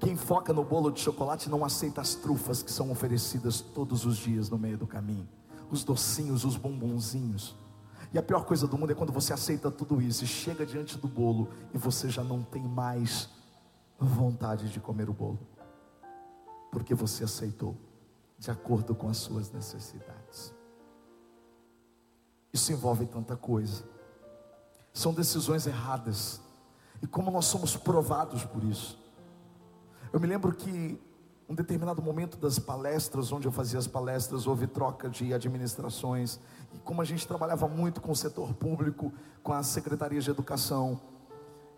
Quem 0.00 0.16
foca 0.16 0.52
no 0.52 0.64
bolo 0.64 0.90
de 0.90 1.00
chocolate 1.00 1.48
não 1.48 1.64
aceita 1.64 2.00
as 2.00 2.14
trufas 2.14 2.62
que 2.62 2.70
são 2.70 2.90
oferecidas 2.90 3.60
todos 3.60 4.04
os 4.04 4.16
dias 4.16 4.48
no 4.48 4.58
meio 4.58 4.78
do 4.78 4.86
caminho, 4.86 5.28
os 5.70 5.82
docinhos, 5.82 6.44
os 6.44 6.56
bombonzinhos. 6.56 7.56
E 8.12 8.18
a 8.18 8.22
pior 8.22 8.44
coisa 8.44 8.66
do 8.66 8.78
mundo 8.78 8.92
é 8.92 8.94
quando 8.94 9.12
você 9.12 9.32
aceita 9.32 9.70
tudo 9.70 10.00
isso 10.00 10.24
e 10.24 10.26
chega 10.26 10.64
diante 10.64 10.96
do 10.96 11.08
bolo 11.08 11.48
e 11.74 11.78
você 11.78 12.08
já 12.08 12.22
não 12.22 12.42
tem 12.42 12.62
mais 12.62 13.28
vontade 13.98 14.68
de 14.70 14.80
comer 14.80 15.08
o 15.08 15.12
bolo, 15.12 15.38
porque 16.70 16.94
você 16.94 17.24
aceitou 17.24 17.76
de 18.38 18.50
acordo 18.50 18.94
com 18.94 19.08
as 19.08 19.16
suas 19.16 19.50
necessidades. 19.50 20.54
Isso 22.52 22.72
envolve 22.72 23.06
tanta 23.06 23.36
coisa, 23.36 23.84
são 24.92 25.12
decisões 25.12 25.66
erradas, 25.66 26.40
e 27.02 27.06
como 27.06 27.30
nós 27.30 27.46
somos 27.46 27.76
provados 27.76 28.44
por 28.44 28.64
isso. 28.64 28.98
Eu 30.12 30.20
me 30.20 30.26
lembro 30.26 30.54
que 30.54 30.98
um 31.48 31.54
determinado 31.54 32.02
momento 32.02 32.36
das 32.36 32.58
palestras, 32.58 33.30
onde 33.30 33.46
eu 33.46 33.52
fazia 33.52 33.78
as 33.78 33.86
palestras, 33.86 34.46
houve 34.46 34.66
troca 34.66 35.08
de 35.08 35.32
administrações. 35.32 36.40
E 36.74 36.78
como 36.78 37.00
a 37.00 37.04
gente 37.04 37.26
trabalhava 37.26 37.68
muito 37.68 38.00
com 38.00 38.12
o 38.12 38.16
setor 38.16 38.54
público, 38.54 39.12
com 39.42 39.52
as 39.52 39.66
secretarias 39.66 40.24
de 40.24 40.30
educação, 40.30 41.00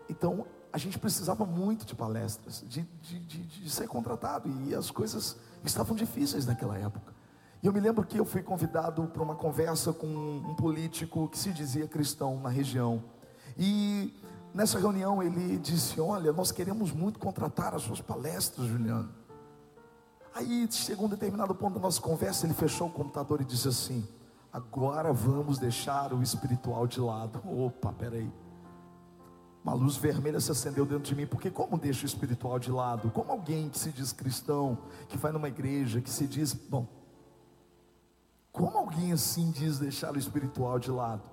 então 0.09 0.45
a 0.71 0.77
gente 0.77 0.99
precisava 0.99 1.45
muito 1.45 1.85
de 1.85 1.95
palestras, 1.95 2.63
de, 2.67 2.81
de, 3.01 3.19
de, 3.19 3.43
de 3.43 3.69
ser 3.69 3.87
contratado, 3.87 4.49
e 4.65 4.75
as 4.75 4.91
coisas 4.91 5.35
estavam 5.63 5.95
difíceis 5.95 6.45
naquela 6.45 6.77
época. 6.77 7.13
E 7.61 7.67
eu 7.67 7.73
me 7.73 7.79
lembro 7.79 8.05
que 8.05 8.19
eu 8.19 8.25
fui 8.25 8.41
convidado 8.41 9.03
para 9.07 9.21
uma 9.21 9.35
conversa 9.35 9.91
com 9.91 10.07
um 10.07 10.55
político 10.55 11.27
que 11.27 11.37
se 11.37 11.51
dizia 11.51 11.87
cristão 11.87 12.39
na 12.39 12.49
região. 12.49 13.03
E 13.57 14.13
Nessa 14.53 14.79
reunião 14.79 15.21
ele 15.21 15.57
disse: 15.57 16.01
Olha, 16.01 16.33
nós 16.33 16.51
queremos 16.51 16.91
muito 16.91 17.19
contratar 17.19 17.73
as 17.75 17.83
suas 17.83 18.01
palestras, 18.01 18.67
Juliano. 18.67 19.09
Aí 20.33 20.67
chegou 20.71 21.05
um 21.05 21.09
determinado 21.09 21.53
ponto 21.53 21.75
da 21.75 21.79
nossa 21.79 22.01
conversa, 22.01 22.45
ele 22.45 22.53
fechou 22.53 22.87
o 22.87 22.91
computador 22.91 23.41
e 23.41 23.45
disse 23.45 23.67
assim: 23.67 24.07
Agora 24.51 25.13
vamos 25.13 25.59
deixar 25.59 26.13
o 26.13 26.23
espiritual 26.23 26.87
de 26.87 26.99
lado. 26.99 27.41
Opa, 27.47 27.93
peraí. 27.93 28.31
Uma 29.63 29.73
luz 29.73 29.97
vermelha 29.97 30.39
se 30.39 30.51
acendeu 30.51 30.85
dentro 30.85 31.03
de 31.03 31.15
mim, 31.15 31.27
porque 31.27 31.51
como 31.51 31.77
deixa 31.77 32.03
o 32.03 32.05
espiritual 32.05 32.57
de 32.57 32.71
lado? 32.71 33.11
Como 33.11 33.31
alguém 33.31 33.69
que 33.69 33.77
se 33.77 33.91
diz 33.91 34.11
cristão, 34.11 34.77
que 35.07 35.17
vai 35.17 35.31
numa 35.31 35.47
igreja, 35.47 36.01
que 36.01 36.09
se 36.09 36.25
diz, 36.25 36.53
bom, 36.53 36.87
como 38.51 38.77
alguém 38.77 39.11
assim 39.11 39.51
diz 39.51 39.77
deixar 39.77 40.13
o 40.15 40.17
espiritual 40.17 40.79
de 40.79 40.89
lado? 40.89 41.29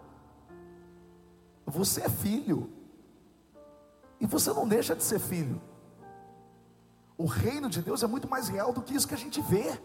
Você 1.65 2.03
é 2.03 2.09
filho, 2.09 2.71
e 4.21 4.27
você 4.27 4.53
não 4.53 4.67
deixa 4.67 4.95
de 4.95 5.03
ser 5.03 5.19
filho. 5.19 5.61
O 7.17 7.27
reino 7.27 7.69
de 7.69 7.81
Deus 7.81 8.03
é 8.03 8.07
muito 8.07 8.29
mais 8.29 8.49
real 8.49 8.73
do 8.73 8.83
que 8.83 8.95
isso 8.95 9.09
que 9.09 9.15
a 9.15 9.19
gente 9.19 9.41
vê. 9.41 9.81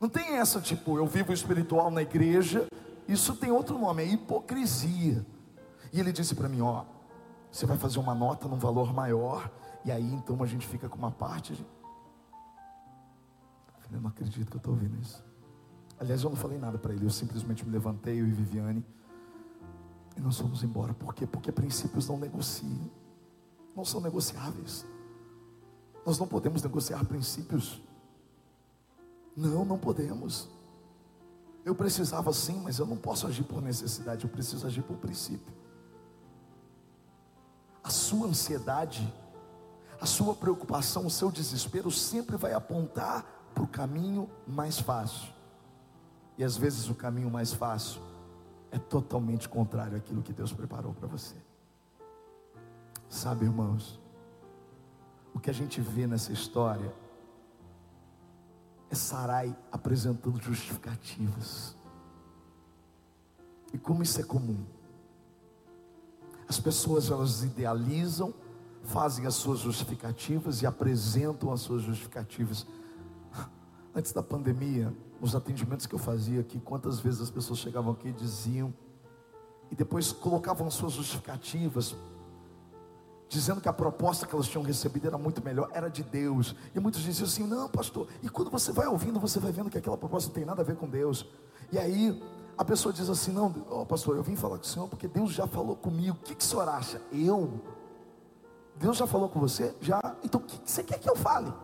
Não 0.00 0.08
tem 0.08 0.38
essa 0.38 0.60
tipo, 0.60 0.96
eu 0.96 1.06
vivo 1.06 1.32
espiritual 1.32 1.90
na 1.90 2.00
igreja, 2.00 2.66
isso 3.06 3.36
tem 3.36 3.50
outro 3.50 3.78
nome, 3.78 4.02
é 4.02 4.06
hipocrisia. 4.06 5.24
E 5.92 6.00
ele 6.00 6.10
disse 6.10 6.34
para 6.34 6.48
mim: 6.48 6.62
Ó, 6.62 6.84
você 7.52 7.66
vai 7.66 7.76
fazer 7.76 7.98
uma 7.98 8.14
nota 8.14 8.48
num 8.48 8.56
valor 8.56 8.94
maior, 8.94 9.50
e 9.84 9.92
aí 9.92 10.10
então 10.14 10.42
a 10.42 10.46
gente 10.46 10.66
fica 10.66 10.88
com 10.88 10.96
uma 10.96 11.10
parte. 11.10 11.52
Eu 13.92 14.00
não 14.00 14.08
acredito 14.08 14.48
que 14.48 14.56
eu 14.56 14.58
estou 14.58 14.72
ouvindo 14.72 14.96
isso. 15.00 15.22
Aliás, 15.98 16.22
eu 16.22 16.30
não 16.30 16.36
falei 16.36 16.56
nada 16.56 16.78
para 16.78 16.94
ele, 16.94 17.04
eu 17.04 17.10
simplesmente 17.10 17.66
me 17.66 17.72
levantei, 17.72 18.20
eu 18.20 18.26
e 18.26 18.30
Viviane, 18.30 18.86
e 20.16 20.20
nós 20.20 20.38
fomos 20.38 20.62
embora. 20.62 20.94
Por 20.94 21.14
quê? 21.14 21.26
Porque 21.26 21.52
princípios 21.52 22.08
não 22.08 22.16
negociam, 22.16 22.90
não 23.76 23.84
são 23.84 24.00
negociáveis. 24.00 24.86
Nós 26.06 26.18
não 26.18 26.26
podemos 26.26 26.62
negociar 26.62 27.04
princípios. 27.04 27.82
Não, 29.40 29.64
não 29.64 29.78
podemos. 29.78 30.50
Eu 31.64 31.74
precisava 31.74 32.30
sim, 32.30 32.60
mas 32.62 32.78
eu 32.78 32.84
não 32.84 32.96
posso 32.98 33.26
agir 33.26 33.42
por 33.42 33.62
necessidade, 33.62 34.24
eu 34.24 34.30
preciso 34.30 34.66
agir 34.66 34.82
por 34.82 34.98
princípio. 34.98 35.52
A 37.82 37.88
sua 37.88 38.26
ansiedade, 38.26 39.10
a 39.98 40.04
sua 40.04 40.34
preocupação, 40.34 41.06
o 41.06 41.10
seu 41.10 41.30
desespero 41.30 41.90
sempre 41.90 42.36
vai 42.36 42.52
apontar 42.52 43.24
para 43.54 43.64
o 43.64 43.66
caminho 43.66 44.28
mais 44.46 44.78
fácil. 44.78 45.32
E 46.36 46.44
às 46.44 46.58
vezes 46.58 46.90
o 46.90 46.94
caminho 46.94 47.30
mais 47.30 47.54
fácil 47.54 48.02
é 48.70 48.78
totalmente 48.78 49.48
contrário 49.48 49.96
àquilo 49.96 50.22
que 50.22 50.34
Deus 50.34 50.52
preparou 50.52 50.92
para 50.92 51.08
você. 51.08 51.36
Sabe, 53.08 53.46
irmãos, 53.46 53.98
o 55.34 55.40
que 55.40 55.48
a 55.48 55.54
gente 55.54 55.80
vê 55.80 56.06
nessa 56.06 56.30
história 56.30 56.92
é 58.90 58.94
Sarai 58.94 59.56
apresentando 59.70 60.42
justificativas. 60.42 61.76
E 63.72 63.78
como 63.78 64.02
isso 64.02 64.20
é 64.20 64.24
comum? 64.24 64.64
As 66.48 66.58
pessoas 66.58 67.10
elas 67.10 67.44
idealizam, 67.44 68.34
fazem 68.82 69.26
as 69.26 69.34
suas 69.34 69.60
justificativas 69.60 70.62
e 70.62 70.66
apresentam 70.66 71.52
as 71.52 71.60
suas 71.60 71.82
justificativas. 71.82 72.66
Antes 73.94 74.12
da 74.12 74.22
pandemia, 74.22 74.92
nos 75.20 75.36
atendimentos 75.36 75.86
que 75.86 75.94
eu 75.94 75.98
fazia 75.98 76.40
aqui, 76.40 76.58
quantas 76.58 76.98
vezes 76.98 77.20
as 77.20 77.30
pessoas 77.30 77.60
chegavam 77.60 77.92
aqui 77.92 78.08
e 78.08 78.12
diziam, 78.12 78.74
e 79.70 79.76
depois 79.76 80.10
colocavam 80.10 80.66
as 80.66 80.74
suas 80.74 80.94
justificativas 80.94 81.94
dizendo 83.30 83.60
que 83.60 83.68
a 83.68 83.72
proposta 83.72 84.26
que 84.26 84.34
elas 84.34 84.48
tinham 84.48 84.64
recebido 84.64 85.06
era 85.06 85.16
muito 85.16 85.42
melhor, 85.42 85.70
era 85.72 85.88
de 85.88 86.02
Deus. 86.02 86.54
E 86.74 86.80
muitos 86.80 87.00
diziam 87.00 87.26
assim: 87.26 87.46
não, 87.46 87.68
pastor. 87.68 88.08
E 88.22 88.28
quando 88.28 88.50
você 88.50 88.72
vai 88.72 88.88
ouvindo, 88.88 89.20
você 89.20 89.38
vai 89.38 89.52
vendo 89.52 89.70
que 89.70 89.78
aquela 89.78 89.96
proposta 89.96 90.28
não 90.28 90.34
tem 90.34 90.44
nada 90.44 90.62
a 90.62 90.64
ver 90.64 90.76
com 90.76 90.88
Deus. 90.88 91.24
E 91.70 91.78
aí 91.78 92.20
a 92.58 92.64
pessoa 92.64 92.92
diz 92.92 93.08
assim: 93.08 93.30
não, 93.30 93.54
oh, 93.70 93.86
pastor, 93.86 94.16
eu 94.16 94.22
vim 94.24 94.34
falar 94.34 94.58
com 94.58 94.64
o 94.64 94.66
senhor 94.66 94.88
porque 94.88 95.06
Deus 95.06 95.30
já 95.30 95.46
falou 95.46 95.76
comigo. 95.76 96.18
O 96.20 96.24
que, 96.24 96.34
que 96.34 96.42
o 96.42 96.46
senhor 96.46 96.68
acha? 96.68 97.00
Eu? 97.12 97.62
Deus 98.74 98.96
já 98.96 99.06
falou 99.06 99.28
com 99.28 99.38
você? 99.38 99.76
Já? 99.80 100.00
Então 100.24 100.40
o 100.40 100.44
que, 100.44 100.58
que 100.58 100.70
você 100.70 100.82
quer 100.82 100.98
que 100.98 101.08
eu 101.08 101.14
fale? 101.14 101.54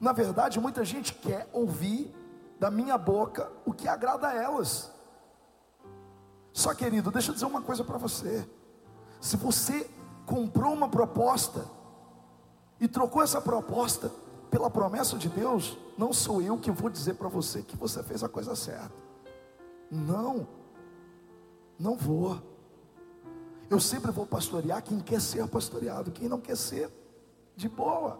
Na 0.00 0.12
verdade, 0.12 0.58
muita 0.58 0.84
gente 0.86 1.12
quer 1.12 1.50
ouvir 1.52 2.12
da 2.58 2.70
minha 2.70 2.96
boca 2.96 3.52
o 3.66 3.74
que 3.74 3.86
agrada 3.86 4.28
a 4.28 4.34
elas. 4.34 4.90
Só 6.50 6.72
querido, 6.74 7.10
deixa 7.10 7.30
eu 7.30 7.34
dizer 7.34 7.46
uma 7.46 7.60
coisa 7.60 7.84
para 7.84 7.98
você. 7.98 8.48
Se 9.20 9.36
você 9.36 9.88
comprou 10.26 10.72
uma 10.72 10.88
proposta 10.88 11.64
e 12.80 12.88
trocou 12.88 13.22
essa 13.22 13.40
proposta 13.40 14.10
pela 14.50 14.70
promessa 14.70 15.16
de 15.16 15.28
Deus, 15.28 15.78
não 15.96 16.12
sou 16.12 16.42
eu 16.42 16.58
que 16.58 16.70
vou 16.70 16.90
dizer 16.90 17.14
para 17.14 17.28
você 17.28 17.62
que 17.62 17.76
você 17.76 18.02
fez 18.02 18.22
a 18.22 18.28
coisa 18.28 18.54
certa. 18.54 18.92
Não, 19.90 20.46
não 21.78 21.96
vou. 21.96 22.40
Eu 23.70 23.80
sempre 23.80 24.10
vou 24.10 24.26
pastorear 24.26 24.82
quem 24.82 25.00
quer 25.00 25.20
ser 25.20 25.46
pastoreado, 25.48 26.10
quem 26.10 26.28
não 26.28 26.40
quer 26.40 26.56
ser, 26.56 26.90
de 27.56 27.68
boa. 27.68 28.18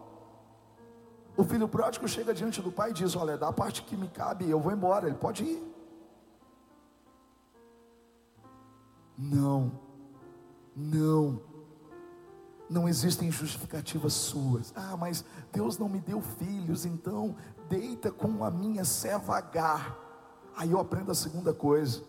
O 1.36 1.44
filho 1.44 1.68
pródigo 1.68 2.08
chega 2.08 2.32
diante 2.32 2.62
do 2.62 2.72
pai 2.72 2.90
e 2.90 2.94
diz: 2.94 3.16
Olha, 3.16 3.36
dá 3.36 3.48
a 3.48 3.52
parte 3.52 3.82
que 3.82 3.96
me 3.96 4.08
cabe, 4.08 4.48
eu 4.48 4.60
vou 4.60 4.72
embora. 4.72 5.06
Ele 5.06 5.16
pode 5.16 5.44
ir. 5.44 5.62
Não, 9.18 9.70
não 10.74 11.51
não 12.72 12.88
existem 12.88 13.30
justificativas 13.30 14.14
suas. 14.14 14.72
Ah, 14.74 14.96
mas 14.96 15.24
Deus 15.52 15.78
não 15.78 15.88
me 15.88 16.00
deu 16.00 16.20
filhos, 16.20 16.86
então 16.86 17.36
deita 17.68 18.10
com 18.10 18.44
a 18.44 18.50
minha 18.50 18.84
serva 18.84 19.36
H. 19.36 19.96
Aí 20.56 20.70
eu 20.70 20.80
aprendo 20.80 21.12
a 21.12 21.14
segunda 21.14 21.52
coisa. 21.52 22.02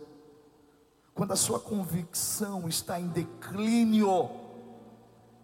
Quando 1.13 1.33
a 1.33 1.35
sua 1.35 1.59
convicção 1.59 2.67
está 2.67 2.99
em 2.99 3.07
declínio, 3.07 4.29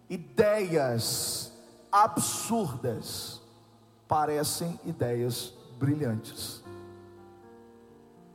ideias 0.08 1.52
absurdas 1.92 3.40
parecem 4.08 4.80
ideias 4.84 5.54
brilhantes. 5.78 6.64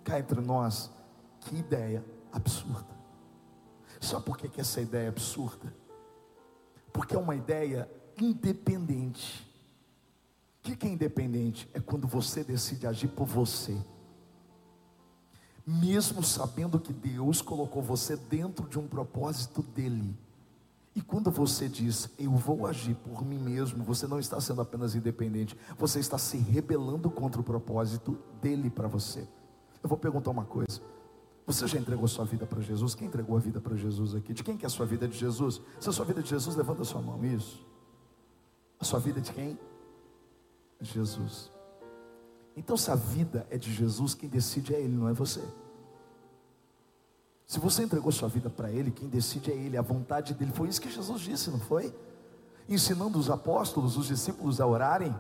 Cá 0.04 0.20
entre 0.20 0.40
nós, 0.40 0.90
que 1.42 1.58
ideia 1.58 2.06
absurda. 2.32 2.96
Só 4.00 4.20
porque 4.20 4.48
que 4.48 4.62
essa 4.62 4.80
ideia 4.80 5.06
é 5.06 5.10
absurda? 5.10 5.85
Porque 6.96 7.14
é 7.14 7.20
uma 7.20 7.36
ideia 7.36 7.90
independente. 8.18 9.46
O 10.60 10.72
que 10.72 10.88
é 10.88 10.90
independente? 10.90 11.70
É 11.74 11.80
quando 11.82 12.08
você 12.08 12.42
decide 12.42 12.88
agir 12.88 13.10
por 13.10 13.28
você. 13.28 13.78
Mesmo 15.68 16.24
sabendo 16.24 16.80
que 16.80 16.94
Deus 16.94 17.42
colocou 17.42 17.84
você 17.84 18.16
dentro 18.16 18.66
de 18.70 18.80
um 18.80 18.88
propósito 18.88 19.62
dele. 19.62 20.16
E 20.96 21.02
quando 21.02 21.30
você 21.30 21.68
diz, 21.68 22.10
eu 22.18 22.32
vou 22.32 22.66
agir 22.66 22.96
por 22.96 23.26
mim 23.26 23.40
mesmo, 23.40 23.84
você 23.84 24.08
não 24.08 24.18
está 24.18 24.40
sendo 24.40 24.62
apenas 24.62 24.96
independente, 24.96 25.58
você 25.78 26.00
está 26.00 26.18
se 26.18 26.38
rebelando 26.38 27.12
contra 27.12 27.42
o 27.42 27.44
propósito 27.44 28.18
dele 28.42 28.70
para 28.70 28.88
você. 28.88 29.28
Eu 29.84 29.90
vou 29.90 29.98
perguntar 29.98 30.32
uma 30.32 30.46
coisa: 30.46 30.80
você 31.46 31.68
já 31.68 31.78
entregou 31.78 32.08
sua 32.08 32.26
vida 32.26 32.46
para 32.46 32.60
Jesus? 32.60 32.96
Quem 32.96 33.08
entregou 33.08 33.38
a 33.38 33.40
vida 33.40 33.62
para 33.62 33.76
Jesus 33.76 34.16
aqui? 34.16 34.34
De 34.34 34.44
quem 34.44 34.58
que 34.58 34.66
é 34.66 34.68
a 34.68 34.70
sua 34.70 34.86
vida 34.86 35.08
de 35.08 35.16
Jesus? 35.18 35.62
Se 35.80 35.88
é 35.88 35.90
a 35.90 35.94
sua 35.94 36.06
vida 36.06 36.24
de 36.24 36.30
Jesus, 36.30 36.56
levanta 36.56 36.82
a 36.82 36.86
sua 36.86 37.02
mão. 37.02 37.24
Isso. 37.24 37.64
A 38.80 38.84
sua 38.84 39.00
vida 39.00 39.20
é 39.20 39.22
de 39.22 39.32
quem? 39.32 39.60
De 40.82 40.92
Jesus. 40.92 41.52
Então, 42.58 42.76
se 42.76 42.90
a 42.90 42.96
vida 42.96 43.46
é 43.52 43.58
de 43.58 43.72
Jesus, 43.72 44.16
quem 44.16 44.28
decide 44.28 44.74
é 44.74 44.80
Ele, 44.80 44.96
não 44.96 45.08
é 45.08 45.14
você. 45.14 45.44
Se 47.46 47.60
você 47.60 47.84
entregou 47.84 48.12
sua 48.12 48.28
vida 48.28 48.50
para 48.50 48.72
Ele, 48.72 48.90
quem 48.90 49.08
decide 49.08 49.52
é 49.52 49.56
Ele, 49.56 49.78
a 49.78 49.82
vontade 49.84 50.34
dele. 50.34 50.52
Foi 50.52 50.68
isso 50.68 50.82
que 50.82 50.90
Jesus 50.90 51.22
disse, 51.22 51.52
não 51.52 51.60
foi? 51.60 51.94
Ensinando 52.68 53.20
os 53.20 53.30
apóstolos, 53.30 53.98
os 53.98 54.08
discípulos 54.08 54.60
a 54.60 54.66
orarem. 54.66 55.16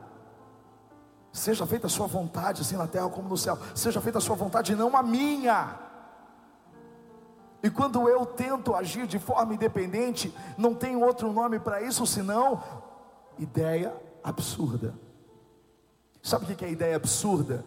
Seja 1.31 1.67
feita 1.67 1.85
a 1.85 1.89
sua 1.89 2.07
vontade, 2.07 2.61
assim 2.61 2.77
na 2.77 2.87
terra 2.87 3.09
como 3.09 3.29
no 3.29 3.37
céu. 3.37 3.59
Seja 3.75 4.01
feita 4.01 4.17
a 4.17 4.21
sua 4.21 4.35
vontade, 4.35 4.73
não 4.75 4.95
a 4.97 5.03
minha. 5.03 5.84
E 7.63 7.69
quando 7.69 8.07
eu 8.07 8.25
tento 8.25 8.75
agir 8.75 9.07
de 9.07 9.17
forma 9.17 9.53
independente, 9.53 10.33
não 10.57 10.75
tem 10.75 10.95
outro 10.95 11.31
nome 11.33 11.59
para 11.59 11.81
isso 11.81 12.05
senão 12.05 12.61
ideia 13.39 13.95
absurda. 14.23 14.93
Sabe 16.21 16.51
o 16.51 16.55
que 16.55 16.65
é 16.65 16.71
ideia 16.71 16.95
absurda? 16.95 17.63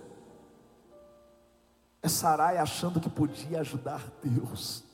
É 2.02 2.08
Sarai 2.08 2.58
achando 2.58 3.00
que 3.00 3.08
podia 3.08 3.60
ajudar 3.60 4.02
Deus. 4.22 4.84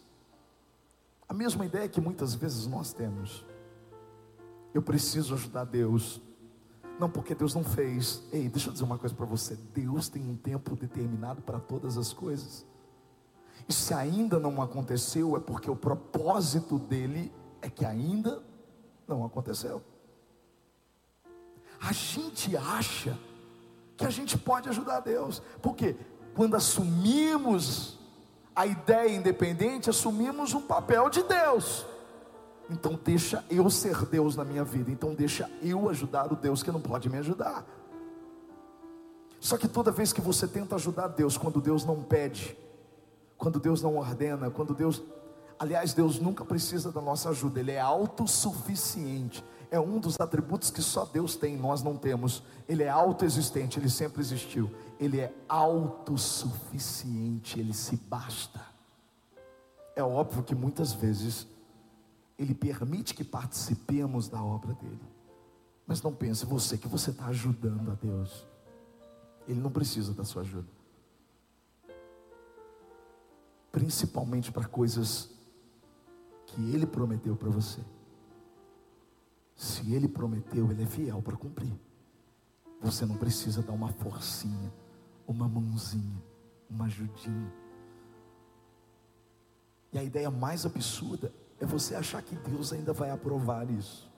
A 1.29 1.35
mesma 1.35 1.65
ideia 1.65 1.89
que 1.89 2.01
muitas 2.01 2.35
vezes 2.35 2.67
nós 2.67 2.93
temos. 2.93 3.45
Eu 4.73 4.83
preciso 4.83 5.35
ajudar 5.35 5.65
Deus. 5.65 6.21
Não 6.99 7.11
porque 7.11 7.35
Deus 7.35 7.55
não 7.55 7.65
fez. 7.65 8.23
Ei, 8.33 8.49
deixa 8.49 8.69
eu 8.69 8.73
dizer 8.73 8.85
uma 8.85 8.99
coisa 8.99 9.15
para 9.15 9.27
você. 9.27 9.57
Deus 9.75 10.09
tem 10.09 10.23
um 10.29 10.37
tempo 10.37 10.77
determinado 10.77 11.43
para 11.43 11.59
todas 11.59 11.97
as 11.97 12.13
coisas. 12.13 12.67
E 13.69 13.73
se 13.73 13.95
ainda 13.95 14.39
não 14.39 14.61
aconteceu, 14.61 15.37
é 15.37 15.41
porque 15.41 15.71
o 15.71 15.77
propósito 15.77 16.79
dele 16.79 17.33
é 17.63 17.71
que 17.71 17.85
ainda 17.85 18.43
não 19.09 19.25
aconteceu. 19.25 19.83
A 21.81 21.93
gente 21.93 22.57
acha 22.57 23.19
que 23.97 24.05
a 24.05 24.11
gente 24.11 24.37
pode 24.37 24.69
ajudar 24.69 25.01
Deus, 25.01 25.43
porque 25.63 25.97
quando 26.35 26.57
assumimos 26.57 27.99
a 28.55 28.67
ideia 28.67 29.15
independente, 29.15 29.91
assumimos 29.91 30.55
um 30.55 30.61
papel 30.61 31.09
de 31.11 31.23
Deus. 31.23 31.87
Então 32.71 32.99
deixa 33.03 33.45
eu 33.51 33.69
ser 33.69 34.07
Deus 34.07 34.37
na 34.37 34.45
minha 34.45 34.65
vida, 34.65 34.91
então 34.91 35.15
deixa 35.15 35.51
eu 35.63 35.89
ajudar 35.89 36.33
o 36.33 36.37
Deus 36.37 36.63
que 36.63 36.73
não 36.73 36.81
pode 36.81 37.09
me 37.09 37.19
ajudar. 37.19 37.65
Só 39.39 39.59
que 39.59 39.69
toda 39.69 39.91
vez 39.91 40.13
que 40.13 40.23
você 40.23 40.49
tenta 40.49 40.75
ajudar 40.75 41.09
Deus, 41.09 41.37
quando 41.37 41.61
Deus 41.61 41.85
não 41.85 42.03
pede, 42.03 42.57
quando 43.45 43.61
Deus 43.61 43.81
não 43.83 43.99
ordena, 43.99 44.51
quando 44.51 44.75
Deus. 44.75 45.03
Aliás, 45.59 45.93
Deus 45.93 46.19
nunca 46.19 46.47
precisa 46.47 46.91
da 46.91 47.03
nossa 47.03 47.29
ajuda, 47.29 47.61
Ele 47.61 47.73
é 47.73 47.81
autossuficiente. 47.81 49.45
É 49.71 49.79
um 49.79 50.01
dos 50.01 50.19
atributos 50.19 50.71
que 50.71 50.81
só 50.81 51.05
Deus 51.05 51.37
tem, 51.37 51.55
nós 51.55 51.83
não 51.83 51.95
temos. 51.95 52.43
Ele 52.67 52.85
é 52.85 52.89
autoexistente, 52.89 53.79
Ele 53.79 53.91
sempre 53.91 54.23
existiu. 54.23 54.71
Ele 54.99 55.21
é 55.21 55.31
autossuficiente, 55.47 57.61
Ele 57.61 57.75
se 57.75 57.97
basta. 57.97 58.63
É 59.95 60.03
óbvio 60.03 60.43
que 60.43 60.55
muitas 60.55 60.95
vezes 60.95 61.47
Ele 62.39 62.55
permite 62.55 63.13
que 63.13 63.25
participemos 63.25 64.27
da 64.27 64.43
obra 64.43 64.73
dele. 64.73 65.03
Mas 65.87 66.01
não 66.01 66.15
pense 66.15 66.47
você 66.47 66.79
que 66.79 66.89
você 66.89 67.11
está 67.11 67.27
ajudando 67.27 67.91
a 67.91 67.95
Deus. 67.95 68.47
Ele 69.47 69.61
não 69.61 69.71
precisa 69.71 70.15
da 70.15 70.25
sua 70.25 70.41
ajuda. 70.41 70.84
Principalmente 73.85 74.51
para 74.51 74.65
coisas 74.65 75.29
que 76.47 76.73
Ele 76.73 76.87
prometeu 76.87 77.37
para 77.37 77.51
você. 77.51 77.83
Se 79.55 79.93
Ele 79.93 80.09
prometeu, 80.09 80.71
Ele 80.71 80.85
é 80.85 80.87
fiel 80.87 81.21
para 81.21 81.37
cumprir. 81.37 81.79
Você 82.81 83.05
não 83.05 83.15
precisa 83.19 83.61
dar 83.61 83.73
uma 83.73 83.91
forcinha, 83.91 84.73
uma 85.27 85.47
mãozinha, 85.47 86.25
uma 86.71 86.87
ajudinha. 86.87 87.53
E 89.93 89.99
a 89.99 90.03
ideia 90.03 90.31
mais 90.31 90.65
absurda 90.65 91.31
é 91.61 91.67
você 91.67 91.95
achar 91.95 92.23
que 92.23 92.37
Deus 92.37 92.73
ainda 92.73 92.95
vai 92.95 93.11
aprovar 93.11 93.71
isso. 93.71 94.11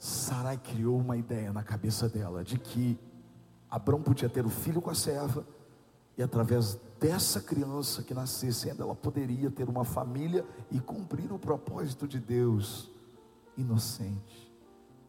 Sarai 0.00 0.58
criou 0.58 0.98
uma 0.98 1.16
ideia 1.16 1.52
na 1.52 1.62
cabeça 1.62 2.08
dela 2.08 2.42
de 2.42 2.58
que 2.58 2.98
Abraão 3.70 4.02
podia 4.02 4.28
ter 4.28 4.46
o 4.46 4.50
filho 4.50 4.80
com 4.80 4.90
a 4.90 4.94
serva, 4.94 5.46
e 6.16 6.22
através 6.22 6.78
dessa 6.98 7.40
criança 7.40 8.02
que 8.02 8.12
nascesse, 8.12 8.68
ela 8.68 8.94
poderia 8.94 9.50
ter 9.50 9.68
uma 9.68 9.84
família 9.84 10.44
e 10.70 10.80
cumprir 10.80 11.32
o 11.32 11.38
propósito 11.38 12.08
de 12.08 12.18
Deus 12.18 12.90
inocente, 13.56 14.52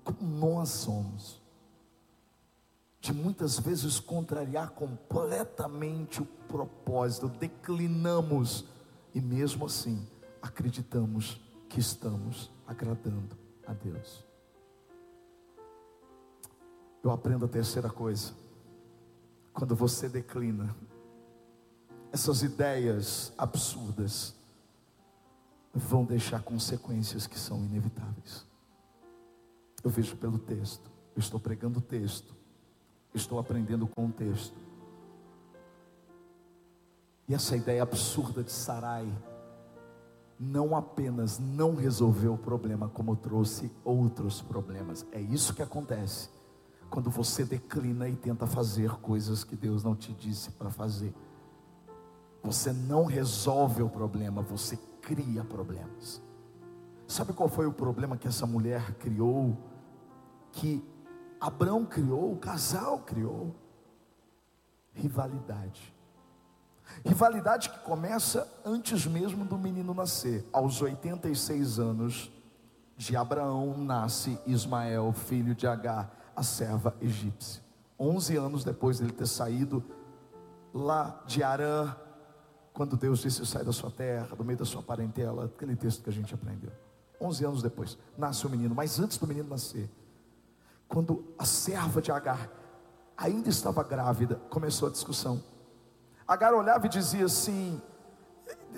como 0.03 0.21
nós 0.21 0.69
somos, 0.69 1.41
de 3.01 3.13
muitas 3.13 3.59
vezes 3.59 3.99
contrariar 3.99 4.71
completamente 4.71 6.21
o 6.21 6.25
propósito, 6.25 7.27
declinamos 7.27 8.65
e 9.13 9.21
mesmo 9.21 9.65
assim 9.65 10.05
acreditamos 10.41 11.41
que 11.67 11.79
estamos 11.79 12.51
agradando 12.67 13.37
a 13.65 13.73
Deus. 13.73 14.25
Eu 17.01 17.11
aprendo 17.11 17.45
a 17.45 17.47
terceira 17.47 17.89
coisa. 17.89 18.33
Quando 19.53 19.75
você 19.75 20.07
declina 20.07 20.75
essas 22.11 22.41
ideias 22.41 23.33
absurdas, 23.37 24.35
vão 25.73 26.03
deixar 26.03 26.41
consequências 26.41 27.27
que 27.27 27.37
são 27.37 27.63
inevitáveis. 27.65 28.45
Eu 29.83 29.89
vejo 29.89 30.15
pelo 30.17 30.39
texto, 30.39 30.89
eu 31.15 31.19
estou 31.19 31.39
pregando 31.39 31.79
o 31.79 31.81
texto, 31.81 32.35
estou 33.13 33.39
aprendendo 33.39 33.87
com 33.87 34.07
o 34.07 34.11
texto. 34.11 34.57
E 37.27 37.33
essa 37.33 37.55
ideia 37.55 37.83
absurda 37.83 38.43
de 38.43 38.51
Sarai 38.51 39.07
não 40.39 40.75
apenas 40.75 41.37
não 41.37 41.75
resolveu 41.75 42.33
o 42.33 42.37
problema, 42.37 42.89
como 42.89 43.15
trouxe 43.15 43.71
outros 43.83 44.41
problemas. 44.41 45.05
É 45.11 45.19
isso 45.19 45.53
que 45.53 45.61
acontece 45.61 46.29
quando 46.89 47.09
você 47.09 47.45
declina 47.45 48.09
e 48.09 48.15
tenta 48.15 48.47
fazer 48.47 48.91
coisas 48.99 49.43
que 49.43 49.55
Deus 49.55 49.83
não 49.83 49.95
te 49.95 50.13
disse 50.13 50.51
para 50.51 50.69
fazer. 50.69 51.13
Você 52.43 52.71
não 52.73 53.05
resolve 53.05 53.83
o 53.83 53.89
problema, 53.89 54.41
você 54.41 54.77
cria 55.01 55.43
problemas. 55.43 56.21
Sabe 57.07 57.33
qual 57.33 57.49
foi 57.49 57.65
o 57.65 57.73
problema 57.73 58.17
que 58.17 58.27
essa 58.27 58.45
mulher 58.45 58.93
criou? 58.95 59.57
Que 60.51 60.83
Abraão 61.39 61.85
criou, 61.85 62.33
o 62.33 62.37
casal 62.37 62.99
criou? 62.99 63.55
Rivalidade. 64.93 65.93
Rivalidade 67.05 67.69
que 67.69 67.79
começa 67.79 68.47
antes 68.65 69.05
mesmo 69.05 69.45
do 69.45 69.57
menino 69.57 69.93
nascer. 69.93 70.45
Aos 70.51 70.81
86 70.81 71.79
anos 71.79 72.31
de 72.97 73.15
Abraão 73.15 73.77
nasce 73.77 74.37
Ismael, 74.45 75.13
filho 75.13 75.55
de 75.55 75.65
Agar, 75.65 76.18
a 76.39 76.43
serva 76.43 76.95
egípcia. 77.01 77.61
11 77.99 78.37
anos 78.37 78.63
depois 78.63 78.99
dele 78.99 79.11
ter 79.11 79.27
saído 79.27 79.83
lá 80.73 81.21
de 81.25 81.43
Arã, 81.43 81.93
quando 82.71 82.95
Deus 82.95 83.19
disse: 83.19 83.45
sai 83.45 83.65
da 83.65 83.73
sua 83.73 83.91
terra, 83.91 84.35
do 84.37 84.45
meio 84.45 84.57
da 84.57 84.63
sua 84.63 84.81
parentela, 84.81 85.45
aquele 85.45 85.75
texto 85.75 86.01
que 86.01 86.09
a 86.09 86.13
gente 86.13 86.33
aprendeu. 86.33 86.71
11 87.19 87.45
anos 87.45 87.61
depois, 87.61 87.97
nasce 88.17 88.47
o 88.47 88.49
menino, 88.49 88.73
mas 88.73 88.97
antes 89.01 89.17
do 89.17 89.27
menino 89.27 89.49
nascer, 89.49 89.89
quando 90.87 91.25
a 91.37 91.43
serva 91.43 92.01
de 92.01 92.09
Agar 92.09 92.49
ainda 93.17 93.49
estava 93.49 93.83
grávida, 93.83 94.35
começou 94.49 94.87
a 94.87 94.91
discussão. 94.91 95.43
Agar 96.25 96.53
olhava 96.53 96.85
e 96.85 96.89
dizia 96.89 97.25
assim, 97.25 97.81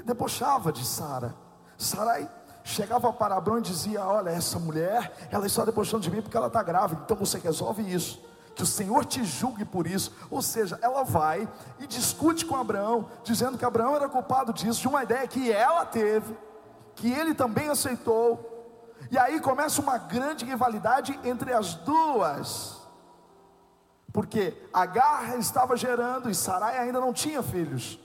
debochava 0.04 0.71
de 0.71 0.84
Sara. 0.84 1.36
Sarai 1.78 2.28
chegava 2.63 3.12
para 3.12 3.36
Abraão 3.36 3.60
e 3.60 3.62
dizia: 3.62 4.04
Olha, 4.06 4.30
essa 4.30 4.60
mulher, 4.60 5.30
ela 5.32 5.45
está 5.45 5.65
debochando 5.65 6.04
de 6.04 6.12
mim 6.12 6.21
porque 6.21 6.38
ela 6.38 6.47
está 6.47 6.62
grávida, 6.62 7.02
então 7.04 7.17
você 7.17 7.38
resolve 7.38 7.82
isso. 7.82 8.21
Que 8.56 8.63
o 8.63 8.65
Senhor 8.65 9.06
te 9.06 9.24
julgue 9.24 9.63
por 9.63 9.88
isso. 9.88 10.13
Ou 10.30 10.41
seja, 10.41 10.78
ela 10.82 11.04
vai 11.04 11.47
e 11.80 11.88
discute 11.88 12.45
com 12.45 12.56
Abraão, 12.56 13.10
dizendo 13.24 13.58
que 13.58 13.65
Abraão 13.65 13.95
era 13.95 14.10
culpado 14.10 14.52
disso, 14.54 14.82
de 14.82 14.88
uma 14.88 15.04
ideia 15.04 15.28
que 15.28 15.52
ela 15.52 15.86
teve, 15.86 16.36
que 16.95 17.12
ele 17.12 17.34
também 17.34 17.69
aceitou. 17.69 18.47
E 19.10 19.17
aí 19.17 19.39
começa 19.39 19.82
uma 19.82 19.97
grande 19.97 20.45
rivalidade 20.45 21.17
entre 21.24 21.54
as 21.54 21.76
duas. 21.76 22.82
Porque 24.12 24.54
Agar 24.74 25.39
estava 25.39 25.78
gerando 25.78 26.30
e 26.30 26.36
Sarai 26.36 26.78
ainda 26.78 27.00
não 27.00 27.13
tinha 27.13 27.41
filhos. 27.41 27.97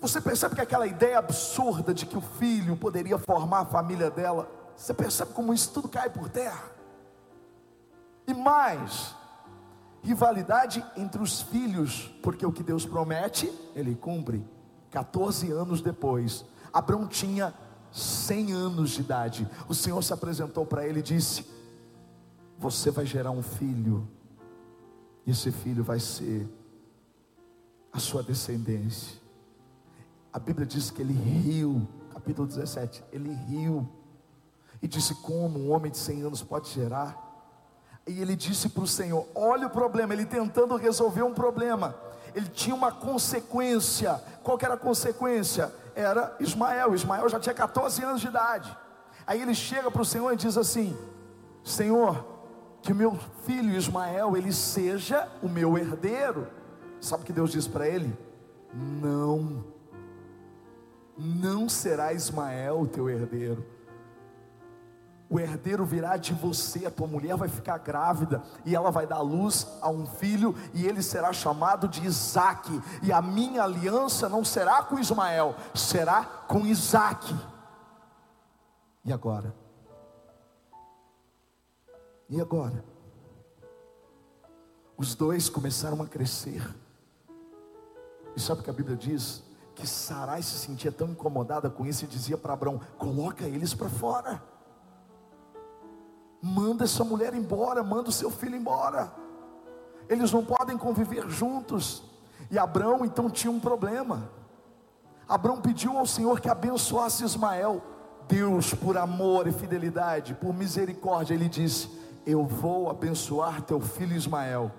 Você 0.00 0.20
percebe 0.20 0.54
que 0.54 0.60
aquela 0.60 0.86
ideia 0.86 1.18
absurda 1.18 1.92
de 1.92 2.06
que 2.06 2.16
o 2.16 2.20
filho 2.20 2.76
poderia 2.76 3.18
formar 3.18 3.60
a 3.60 3.64
família 3.66 4.10
dela, 4.10 4.48
você 4.76 4.94
percebe 4.94 5.32
como 5.32 5.52
isso 5.52 5.72
tudo 5.72 5.88
cai 5.88 6.08
por 6.08 6.28
terra? 6.28 6.70
E 8.26 8.32
mais, 8.32 9.14
rivalidade 10.02 10.84
entre 10.96 11.20
os 11.20 11.42
filhos, 11.42 12.14
porque 12.22 12.46
o 12.46 12.52
que 12.52 12.62
Deus 12.62 12.86
promete, 12.86 13.52
Ele 13.74 13.94
cumpre. 13.94 14.44
14 14.90 15.50
anos 15.50 15.82
depois, 15.82 16.44
Abraão 16.72 17.06
tinha 17.06 17.52
100 17.90 18.52
anos 18.52 18.90
de 18.90 19.00
idade. 19.00 19.48
O 19.68 19.74
Senhor 19.74 20.02
se 20.02 20.12
apresentou 20.12 20.64
para 20.64 20.86
ele 20.86 21.00
e 21.00 21.02
disse: 21.02 21.44
Você 22.58 22.90
vai 22.90 23.04
gerar 23.04 23.30
um 23.30 23.42
filho, 23.42 24.08
e 25.26 25.30
esse 25.30 25.50
filho 25.50 25.82
vai 25.82 26.00
ser 26.00 26.48
a 27.92 27.98
sua 27.98 28.22
descendência. 28.22 29.27
A 30.32 30.38
Bíblia 30.38 30.66
diz 30.66 30.90
que 30.90 31.00
ele 31.00 31.14
riu, 31.14 31.86
capítulo 32.12 32.46
17, 32.46 33.02
ele 33.12 33.32
riu 33.32 33.88
e 34.82 34.86
disse: 34.86 35.14
Como 35.16 35.58
um 35.58 35.70
homem 35.72 35.90
de 35.90 35.98
100 35.98 36.22
anos 36.22 36.42
pode 36.42 36.68
gerar? 36.70 37.26
E 38.06 38.20
ele 38.20 38.36
disse 38.36 38.68
para 38.68 38.82
o 38.82 38.86
Senhor: 38.86 39.26
Olha 39.34 39.66
o 39.66 39.70
problema, 39.70 40.12
ele 40.12 40.26
tentando 40.26 40.76
resolver 40.76 41.22
um 41.22 41.32
problema, 41.32 41.94
ele 42.34 42.48
tinha 42.48 42.74
uma 42.74 42.92
consequência. 42.92 44.22
Qual 44.42 44.58
era 44.60 44.74
a 44.74 44.78
consequência? 44.78 45.72
Era 45.94 46.36
Ismael. 46.40 46.94
Ismael 46.94 47.28
já 47.28 47.40
tinha 47.40 47.54
14 47.54 48.02
anos 48.04 48.20
de 48.20 48.28
idade. 48.28 48.76
Aí 49.26 49.40
ele 49.40 49.54
chega 49.54 49.90
para 49.90 50.02
o 50.02 50.06
Senhor 50.06 50.30
e 50.32 50.36
diz 50.36 50.58
assim: 50.58 50.96
Senhor, 51.64 52.24
que 52.82 52.92
meu 52.92 53.18
filho 53.44 53.74
Ismael 53.74 54.36
ele 54.36 54.52
seja 54.52 55.26
o 55.42 55.48
meu 55.48 55.78
herdeiro. 55.78 56.46
Sabe 57.00 57.22
o 57.22 57.26
que 57.26 57.32
Deus 57.32 57.50
diz 57.50 57.66
para 57.66 57.88
ele? 57.88 58.16
Não 58.74 59.77
não 61.18 61.68
será 61.68 62.12
Ismael 62.12 62.80
o 62.80 62.86
teu 62.86 63.10
herdeiro. 63.10 63.66
O 65.30 65.38
herdeiro 65.38 65.84
virá 65.84 66.16
de 66.16 66.32
você, 66.32 66.86
a 66.86 66.90
tua 66.90 67.06
mulher 67.06 67.36
vai 67.36 67.48
ficar 67.48 67.76
grávida 67.78 68.42
e 68.64 68.74
ela 68.74 68.90
vai 68.90 69.06
dar 69.06 69.20
luz 69.20 69.66
a 69.82 69.90
um 69.90 70.06
filho 70.06 70.54
e 70.72 70.86
ele 70.86 71.02
será 71.02 71.32
chamado 71.34 71.86
de 71.86 72.06
Isaac. 72.06 72.70
E 73.02 73.12
a 73.12 73.20
minha 73.20 73.64
aliança 73.64 74.26
não 74.26 74.42
será 74.42 74.82
com 74.82 74.98
Ismael, 74.98 75.54
será 75.74 76.24
com 76.24 76.64
Isaac. 76.64 77.34
E 79.04 79.12
agora? 79.12 79.54
E 82.30 82.40
agora? 82.40 82.82
Os 84.96 85.14
dois 85.14 85.50
começaram 85.50 86.02
a 86.02 86.06
crescer. 86.06 86.66
E 88.34 88.40
sabe 88.40 88.60
o 88.60 88.64
que 88.64 88.70
a 88.70 88.74
Bíblia 88.74 88.96
diz? 88.96 89.42
Que 89.78 89.86
Sarai 89.86 90.42
se 90.42 90.58
sentia 90.58 90.90
tão 90.90 91.10
incomodada 91.10 91.70
com 91.70 91.86
isso 91.86 92.04
e 92.04 92.08
dizia 92.08 92.36
para 92.36 92.52
Abraão: 92.52 92.80
coloca 92.98 93.44
eles 93.44 93.72
para 93.74 93.88
fora, 93.88 94.42
manda 96.42 96.82
essa 96.82 97.04
mulher 97.04 97.32
embora, 97.32 97.84
manda 97.84 98.08
o 98.08 98.12
seu 98.12 98.28
filho 98.28 98.56
embora, 98.56 99.12
eles 100.08 100.32
não 100.32 100.44
podem 100.44 100.76
conviver 100.76 101.28
juntos. 101.28 102.02
E 102.50 102.58
Abraão 102.58 103.04
então 103.04 103.30
tinha 103.30 103.52
um 103.52 103.60
problema. 103.60 104.30
Abraão 105.28 105.60
pediu 105.60 105.96
ao 105.96 106.06
Senhor 106.06 106.40
que 106.40 106.48
abençoasse 106.48 107.22
Ismael. 107.22 107.80
Deus, 108.26 108.74
por 108.74 108.96
amor 108.96 109.46
e 109.46 109.52
fidelidade, 109.52 110.34
por 110.34 110.52
misericórdia, 110.52 111.34
ele 111.34 111.48
disse: 111.48 111.88
Eu 112.26 112.44
vou 112.44 112.90
abençoar 112.90 113.62
teu 113.62 113.80
filho 113.80 114.16
Ismael. 114.16 114.72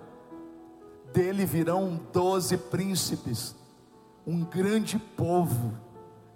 Dele 1.13 1.45
virão 1.45 1.99
doze 2.11 2.57
príncipes 2.57 3.55
um 4.29 4.45
grande 4.45 4.99
povo. 4.99 5.73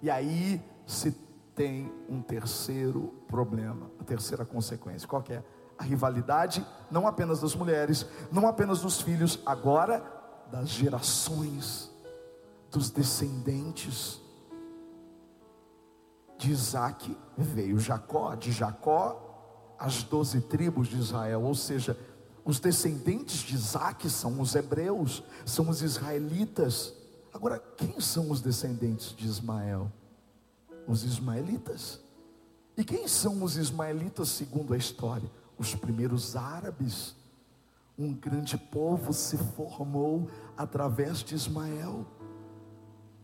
E 0.02 0.10
aí 0.10 0.60
se 0.84 1.12
tem 1.54 1.92
um 2.08 2.20
terceiro 2.20 3.14
problema, 3.28 3.88
a 4.00 4.04
terceira 4.04 4.44
consequência. 4.44 5.06
Qual 5.06 5.22
é? 5.30 5.42
A 5.78 5.84
rivalidade 5.84 6.66
não 6.90 7.06
apenas 7.06 7.40
das 7.40 7.54
mulheres, 7.54 8.04
não 8.32 8.48
apenas 8.48 8.80
dos 8.80 9.00
filhos, 9.00 9.38
agora 9.46 10.02
das 10.50 10.70
gerações, 10.70 11.88
dos 12.70 12.90
descendentes. 12.90 14.20
De 16.36 16.50
Isaac 16.50 17.16
veio 17.38 17.78
Jacó, 17.78 18.34
de 18.34 18.50
Jacó 18.50 19.20
as 19.78 20.02
doze 20.02 20.40
tribos 20.40 20.88
de 20.88 20.98
Israel, 20.98 21.42
ou 21.42 21.54
seja, 21.54 21.96
os 22.44 22.58
descendentes 22.58 23.38
de 23.38 23.54
Isaac 23.54 24.08
são 24.10 24.40
os 24.40 24.54
hebreus, 24.54 25.22
são 25.46 25.68
os 25.68 25.80
israelitas. 25.80 27.03
Agora, 27.44 27.62
quem 27.76 28.00
são 28.00 28.30
os 28.30 28.40
descendentes 28.40 29.14
de 29.14 29.26
Ismael? 29.26 29.92
Os 30.86 31.04
ismaelitas. 31.04 32.00
E 32.74 32.82
quem 32.82 33.06
são 33.06 33.42
os 33.42 33.58
ismaelitas 33.58 34.30
segundo 34.30 34.72
a 34.72 34.78
história? 34.78 35.30
Os 35.58 35.74
primeiros 35.74 36.36
árabes. 36.36 37.14
Um 37.98 38.14
grande 38.14 38.56
povo 38.56 39.12
se 39.12 39.36
formou 39.36 40.30
através 40.56 41.18
de 41.18 41.34
Ismael. 41.34 42.06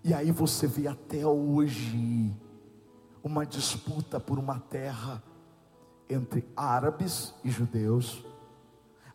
E 0.04 0.12
aí 0.12 0.30
você 0.30 0.66
vê 0.66 0.86
até 0.86 1.26
hoje 1.26 2.38
uma 3.24 3.46
disputa 3.46 4.20
por 4.20 4.38
uma 4.38 4.60
terra 4.60 5.22
entre 6.10 6.46
árabes 6.54 7.32
e 7.42 7.50
judeus. 7.50 8.22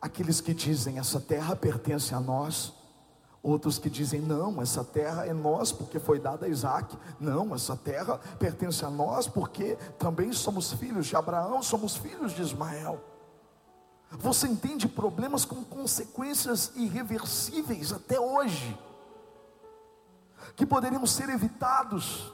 Aqueles 0.01 0.41
que 0.41 0.51
dizem 0.51 0.97
essa 0.97 1.21
terra 1.21 1.55
pertence 1.55 2.15
a 2.15 2.19
nós, 2.19 2.73
outros 3.45 3.77
que 3.77 3.91
dizem 3.91 4.19
não, 4.19 4.59
essa 4.59 4.83
terra 4.83 5.27
é 5.27 5.33
nós 5.33 5.71
porque 5.71 5.99
foi 5.99 6.19
dada 6.19 6.47
a 6.47 6.49
Isaac. 6.49 6.97
Não, 7.19 7.53
essa 7.53 7.77
terra 7.77 8.19
pertence 8.39 8.83
a 8.83 8.89
nós 8.89 9.27
porque 9.27 9.75
também 9.99 10.33
somos 10.33 10.73
filhos 10.73 11.05
de 11.05 11.15
Abraão, 11.15 11.61
somos 11.61 11.95
filhos 11.95 12.33
de 12.33 12.41
Ismael. 12.41 12.99
Você 14.09 14.47
entende 14.47 14.87
problemas 14.87 15.45
com 15.45 15.63
consequências 15.63 16.71
irreversíveis 16.75 17.93
até 17.93 18.19
hoje, 18.19 18.77
que 20.55 20.65
poderiam 20.65 21.05
ser 21.05 21.29
evitados. 21.29 22.33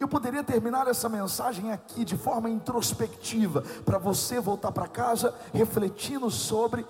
Eu 0.00 0.08
poderia 0.08 0.42
terminar 0.42 0.86
essa 0.86 1.08
mensagem 1.08 1.72
aqui 1.72 2.04
de 2.04 2.16
forma 2.16 2.48
introspectiva, 2.48 3.62
para 3.84 3.98
você 3.98 4.40
voltar 4.40 4.72
para 4.72 4.88
casa 4.88 5.34
refletindo 5.52 6.30
sobre 6.30 6.86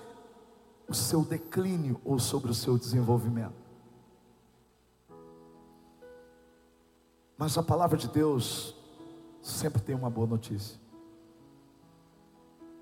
o 0.87 0.93
seu 0.93 1.23
declínio 1.23 1.99
ou 2.03 2.19
sobre 2.19 2.51
o 2.51 2.53
seu 2.53 2.77
desenvolvimento. 2.77 3.65
Mas 7.37 7.57
a 7.57 7.63
palavra 7.63 7.97
de 7.97 8.07
Deus 8.07 8.75
sempre 9.41 9.81
tem 9.81 9.95
uma 9.95 10.09
boa 10.09 10.27
notícia. 10.27 10.79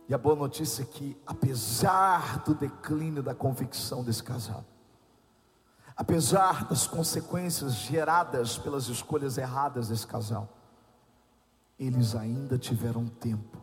E 0.07 0.13
a 0.13 0.17
boa 0.17 0.35
notícia 0.35 0.83
é 0.83 0.85
que, 0.85 1.17
apesar 1.25 2.43
do 2.43 2.53
declínio 2.53 3.23
da 3.23 3.33
convicção 3.33 4.03
desse 4.03 4.21
casal, 4.21 4.63
apesar 5.95 6.67
das 6.67 6.85
consequências 6.85 7.73
geradas 7.75 8.57
pelas 8.57 8.89
escolhas 8.89 9.37
erradas 9.37 9.87
desse 9.87 10.05
casal, 10.05 10.49
eles 11.79 12.15
ainda 12.15 12.57
tiveram 12.57 13.07
tempo 13.07 13.57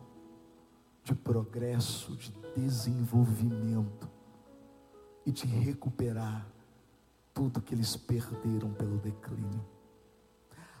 de 1.03 1.15
progresso, 1.15 2.15
de 2.15 2.31
desenvolvimento 2.55 4.10
e 5.25 5.31
de 5.31 5.45
recuperar 5.45 6.45
tudo 7.33 7.61
que 7.61 7.73
eles 7.73 7.95
perderam 7.95 8.71
pelo 8.73 8.97
declínio. 8.97 9.63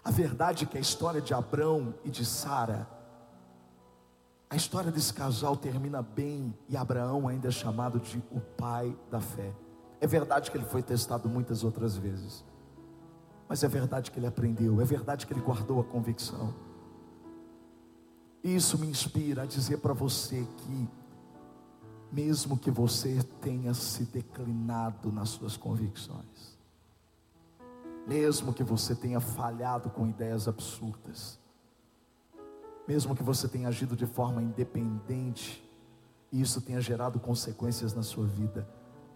A 0.03 0.11
verdade 0.11 0.63
é 0.63 0.67
que 0.67 0.77
a 0.77 0.81
história 0.81 1.21
de 1.21 1.33
Abrão 1.33 1.93
e 2.03 2.09
de 2.09 2.25
Sara, 2.25 2.87
a 4.49 4.55
história 4.55 4.91
desse 4.91 5.13
casal 5.13 5.55
termina 5.55 6.01
bem 6.01 6.53
e 6.67 6.75
Abraão 6.75 7.27
ainda 7.27 7.47
é 7.47 7.51
chamado 7.51 7.99
de 7.99 8.17
o 8.31 8.39
pai 8.39 8.95
da 9.09 9.21
fé. 9.21 9.53
É 9.99 10.07
verdade 10.07 10.49
que 10.49 10.57
ele 10.57 10.65
foi 10.65 10.81
testado 10.81 11.29
muitas 11.29 11.63
outras 11.63 11.95
vezes, 11.95 12.43
mas 13.47 13.63
é 13.63 13.67
verdade 13.67 14.09
que 14.09 14.17
ele 14.17 14.25
aprendeu, 14.25 14.81
é 14.81 14.85
verdade 14.85 15.27
que 15.27 15.33
ele 15.33 15.41
guardou 15.41 15.79
a 15.79 15.83
convicção. 15.83 16.53
Isso 18.43 18.77
me 18.79 18.87
inspira 18.87 19.43
a 19.43 19.45
dizer 19.45 19.77
para 19.77 19.93
você 19.93 20.47
que, 20.57 20.89
mesmo 22.11 22.57
que 22.57 22.69
você 22.69 23.23
tenha 23.41 23.73
se 23.73 24.03
declinado 24.03 25.11
nas 25.11 25.29
suas 25.29 25.55
convicções, 25.55 26.57
mesmo 28.05 28.53
que 28.53 28.63
você 28.63 28.93
tenha 28.93 29.19
falhado 29.19 29.89
com 29.89 30.07
ideias 30.07 30.47
absurdas, 30.47 31.39
mesmo 32.87 33.15
que 33.15 33.23
você 33.23 33.47
tenha 33.47 33.69
agido 33.69 33.95
de 33.95 34.05
forma 34.05 34.41
independente, 34.41 35.63
e 36.31 36.41
isso 36.41 36.59
tenha 36.61 36.81
gerado 36.81 37.19
consequências 37.19 37.93
na 37.93 38.03
sua 38.03 38.25
vida, 38.25 38.67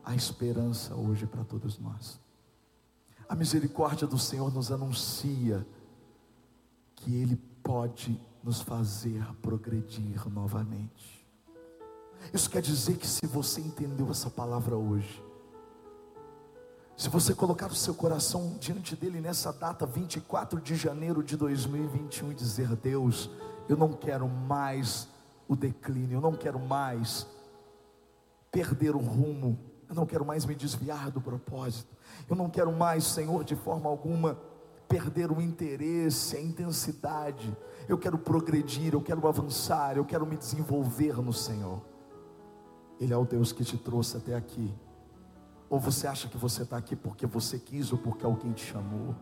a 0.04 0.16
esperança 0.16 0.96
hoje 0.96 1.26
para 1.26 1.44
todos 1.44 1.80
nós. 1.80 2.20
A 3.28 3.36
misericórdia 3.36 4.08
do 4.08 4.20
Senhor 4.20 4.54
nos 4.54 4.72
anuncia 4.72 5.66
que 6.96 7.16
Ele 7.16 7.36
pode 7.64 8.20
nos 8.44 8.62
fazer 8.62 9.26
progredir 9.42 10.30
novamente. 10.30 11.25
Isso 12.34 12.50
quer 12.50 12.62
dizer 12.62 12.98
que 12.98 13.08
se 13.08 13.26
você 13.26 13.62
entendeu 13.62 14.10
essa 14.10 14.30
palavra 14.30 14.76
hoje, 14.76 15.24
se 16.98 17.10
você 17.10 17.36
colocar 17.36 17.68
o 17.68 17.76
seu 17.76 17.94
coração 17.94 18.56
diante 18.60 18.96
dele 18.96 19.20
nessa 19.20 19.52
data 19.52 19.86
24 19.86 20.62
de 20.62 20.76
janeiro 20.76 21.22
de 21.22 21.36
2021 21.36 22.32
e 22.32 22.36
dizer: 22.36 22.76
Deus, 22.76 23.30
eu 23.68 23.76
não 23.76 23.92
quero 23.92 24.28
mais 24.30 25.08
o 25.48 25.56
declínio, 25.56 26.18
eu 26.18 26.22
não 26.22 26.34
quero 26.34 26.58
mais 26.58 27.28
perder 28.50 28.96
o 28.96 29.00
rumo, 29.00 29.60
eu 29.90 29.96
não 29.96 30.06
quero 30.06 30.26
mais 30.26 30.46
me 30.46 30.56
desviar 30.56 31.12
do 31.12 31.20
propósito. 31.20 31.94
Eu 32.30 32.36
não 32.36 32.50
quero 32.50 32.72
mais, 32.72 33.04
Senhor, 33.04 33.44
de 33.44 33.56
forma 33.56 33.90
alguma 33.90 34.40
perder 34.88 35.32
o 35.32 35.42
interesse, 35.42 36.38
a 36.38 36.42
intensidade. 36.42 37.56
Eu 37.90 37.98
quero 37.98 38.18
progredir, 38.18 38.94
eu 38.94 39.02
quero 39.02 39.28
avançar, 39.28 39.98
eu 39.98 40.06
quero 40.06 40.26
me 40.26 40.38
desenvolver 40.38 41.22
no 41.22 41.34
Senhor. 41.34 41.82
Ele 43.00 43.14
é 43.14 43.18
o 43.18 43.26
Deus 43.26 43.52
que 43.52 43.64
te 43.64 43.78
trouxe 43.78 44.18
até 44.18 44.36
aqui. 44.36 44.74
Ou 45.70 45.80
você 45.80 46.08
acha 46.08 46.28
que 46.28 46.38
você 46.38 46.64
está 46.64 46.78
aqui 46.78 46.96
porque 46.96 47.26
você 47.26 47.60
quis 47.60 47.92
ou 47.92 47.98
porque 47.98 48.26
alguém 48.26 48.52
te 48.54 48.66
chamou? 48.66 49.16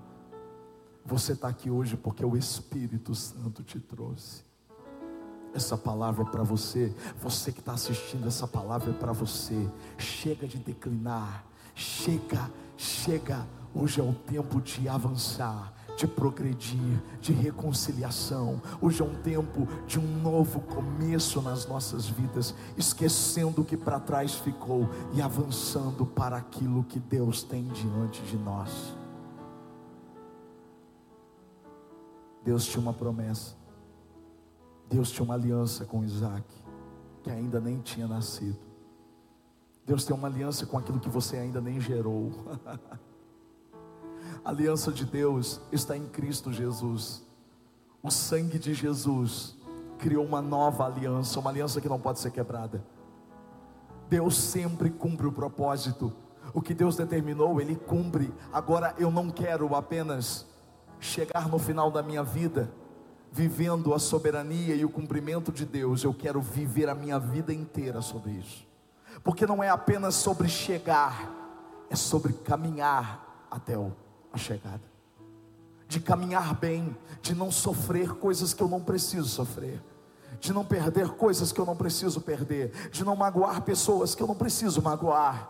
Você 1.06 1.34
está 1.34 1.48
aqui 1.48 1.70
hoje 1.70 1.98
porque 1.98 2.24
o 2.26 2.38
Espírito 2.38 3.14
Santo 3.16 3.64
te 3.64 3.80
trouxe. 3.80 4.44
Essa 5.54 5.78
palavra 5.78 6.24
é 6.24 6.30
para 6.30 6.44
você. 6.44 6.94
Você 7.22 7.52
que 7.52 7.60
está 7.60 7.74
assistindo, 7.74 8.28
essa 8.28 8.48
palavra 8.48 8.92
é 8.92 8.94
para 8.94 9.12
você. 9.12 9.70
Chega 9.98 10.48
de 10.48 10.58
declinar. 10.58 11.46
Chega, 11.76 12.50
chega. 12.78 13.46
Hoje 13.74 14.00
é 14.00 14.04
o 14.04 14.14
tempo 14.14 14.62
de 14.62 14.88
avançar, 14.88 15.74
de 15.96 16.08
progredir, 16.08 17.02
de 17.22 17.32
reconciliação. 17.34 18.62
Hoje 18.82 19.02
é 19.02 19.06
um 19.06 19.16
tempo 19.22 19.68
de 19.86 20.00
um 20.00 20.22
novo 20.22 20.60
começo 20.62 21.42
nas 21.42 21.66
nossas 21.68 22.08
vidas, 22.08 22.54
esquecendo 22.78 23.62
o 23.62 23.66
que 23.66 23.78
para 23.78 24.00
trás 24.00 24.36
ficou 24.36 24.90
e 25.14 25.22
avançando 25.22 26.06
para 26.06 26.38
aquilo 26.38 26.84
que 26.84 27.00
Deus 27.00 27.44
tem 27.44 27.68
diante 27.68 28.22
de 28.24 28.38
nós. 28.38 28.96
Deus 32.44 32.66
tinha 32.66 32.82
uma 32.82 32.94
promessa. 32.94 33.56
Deus 34.90 35.12
tinha 35.12 35.24
uma 35.24 35.34
aliança 35.34 35.86
com 35.86 36.04
Isaac, 36.04 36.46
que 37.24 37.32
ainda 37.32 37.60
nem 37.60 37.80
tinha 37.80 38.08
nascido. 38.08 38.60
Deus 39.86 40.06
tem 40.06 40.16
uma 40.16 40.28
aliança 40.28 40.66
com 40.66 40.78
aquilo 40.78 41.00
que 41.00 41.10
você 41.10 41.38
ainda 41.38 41.60
nem 41.60 41.80
gerou. 41.80 42.32
A 44.44 44.50
aliança 44.50 44.92
de 44.92 45.06
Deus 45.06 45.62
está 45.72 45.96
em 45.96 46.06
Cristo 46.06 46.52
Jesus. 46.52 47.24
O 48.02 48.12
sangue 48.12 48.60
de 48.60 48.74
Jesus 48.74 49.56
criou 49.98 50.26
uma 50.26 50.42
nova 50.42 50.86
aliança, 50.86 51.40
uma 51.40 51.50
aliança 51.50 51.80
que 51.80 51.90
não 51.90 52.00
pode 52.00 52.20
ser 52.20 52.32
quebrada. 52.32 52.84
Deus 54.10 54.38
sempre 54.38 54.90
cumpre 54.90 55.28
o 55.28 55.32
propósito. 55.32 56.14
O 56.54 56.62
que 56.62 56.74
Deus 56.74 56.96
determinou, 56.96 57.62
Ele 57.62 57.76
cumpre. 57.76 58.34
Agora 58.52 58.94
eu 58.98 59.10
não 59.10 59.30
quero 59.30 59.76
apenas 59.76 60.46
chegar 61.00 61.48
no 61.48 61.58
final 61.58 61.90
da 61.90 62.04
minha 62.04 62.24
vida 62.24 62.72
vivendo 63.34 63.96
a 63.96 64.00
soberania 64.00 64.76
e 64.76 64.86
o 64.86 64.90
cumprimento 64.90 65.52
de 65.52 65.66
Deus, 65.66 66.04
eu 66.04 66.14
quero 66.14 66.40
viver 66.40 66.88
a 66.88 66.94
minha 66.94 67.18
vida 67.18 67.52
inteira 67.52 68.00
sobre 68.00 68.34
isso. 68.34 68.64
Porque 69.24 69.48
não 69.48 69.64
é 69.64 69.70
apenas 69.70 70.14
sobre 70.14 70.48
chegar, 70.48 71.32
é 71.90 71.96
sobre 71.96 72.32
caminhar 72.32 73.48
até 73.50 73.76
a 74.34 74.38
chegada. 74.38 74.82
De 75.88 76.00
caminhar 76.00 76.56
bem, 76.56 76.98
de 77.22 77.36
não 77.36 77.52
sofrer 77.52 78.10
coisas 78.16 78.54
que 78.54 78.62
eu 78.62 78.68
não 78.68 78.82
preciso 78.82 79.30
sofrer, 79.30 79.82
de 80.40 80.52
não 80.52 80.66
perder 80.66 81.12
coisas 81.12 81.52
que 81.52 81.62
eu 81.62 81.66
não 81.66 81.76
preciso 81.76 82.20
perder, 82.20 82.90
de 82.90 83.06
não 83.06 83.16
magoar 83.16 83.62
pessoas 83.62 84.16
que 84.16 84.24
eu 84.24 84.28
não 84.28 84.36
preciso 84.36 84.82
magoar. 84.82 85.50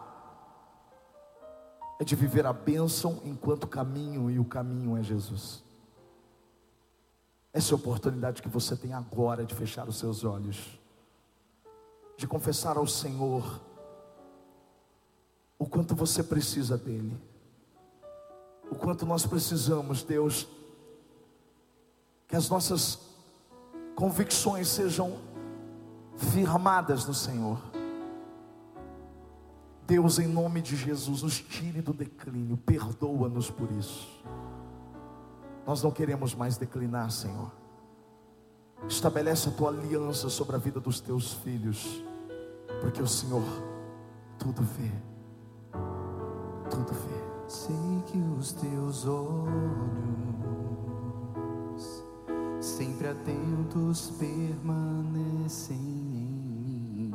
É 2.00 2.04
de 2.04 2.15
viver 2.15 2.46
a 2.46 2.52
bênção 2.52 3.22
enquanto 3.24 3.65
caminho 3.65 4.30
e 4.30 4.38
o 4.38 4.43
caminho 4.43 4.98
é 4.98 5.02
Jesus. 5.04 5.63
Essa 7.54 7.72
é 7.72 7.74
a 7.74 7.78
oportunidade 7.78 8.41
que 8.41 8.50
você 8.50 8.76
tem 8.76 8.93
agora 8.93 9.46
de 9.46 9.56
fechar 9.56 9.88
os 9.88 9.98
seus 9.98 10.24
olhos, 10.26 10.80
de 12.17 12.28
confessar 12.28 12.78
ao 12.78 12.88
Senhor 12.88 13.62
o 15.58 15.65
quanto 15.65 15.96
você 15.96 16.22
precisa 16.22 16.78
dEle, 16.78 17.17
o 18.69 18.76
quanto 18.76 19.06
nós 19.06 19.26
precisamos, 19.26 20.04
Deus, 20.04 20.47
que 22.28 22.36
as 22.36 22.49
nossas 22.49 22.99
convicções 23.95 24.67
sejam 24.67 25.17
firmadas 26.17 27.06
no 27.06 27.13
Senhor. 27.13 27.60
Deus, 29.86 30.17
em 30.17 30.28
nome 30.28 30.62
de 30.62 30.76
Jesus, 30.76 31.21
nos 31.21 31.39
tire 31.39 31.82
do 31.82 31.93
declínio, 31.93 32.58
perdoa-nos 32.58 33.49
por 33.49 33.69
isso. 33.71 34.23
Nós 35.65 35.84
não 35.84 35.91
queremos 35.91 36.34
mais 36.34 36.58
declinar, 36.58 37.12
Senhor. 37.12 37.52
Estabelece 38.88 39.49
a 39.49 39.52
tua 39.52 39.69
aliança 39.69 40.30
sobre 40.30 40.56
a 40.56 40.60
vida 40.60 40.80
dos 40.80 40.99
teus 40.99 41.34
filhos, 41.34 42.04
porque 42.82 43.02
o 43.02 43.08
Senhor 43.08 43.43
tudo 44.38 44.62
vê, 44.62 44.91
tudo 46.69 46.93
vê. 46.93 47.22
Sei 47.47 48.03
que 48.08 48.17
os 48.39 48.53
teus 48.53 49.06
olhos, 49.06 49.43
sempre 52.62 53.08
atentos, 53.08 54.12
permanecem 54.17 55.77
em 55.77 55.82
mim. 56.99 57.13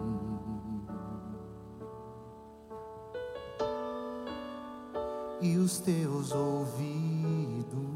E 5.41 5.57
os 5.57 5.79
teus 5.79 6.33
ouvidos 6.33 7.89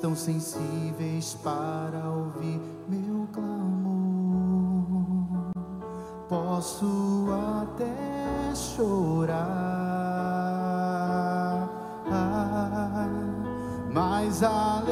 tão 0.00 0.16
sensíveis 0.16 1.34
para 1.42 2.08
ouvir 2.10 2.60
meu 2.88 3.19
Posso 6.60 7.24
até 7.62 8.54
chorar, 8.54 9.40
mas 13.90 14.42
a 14.42 14.82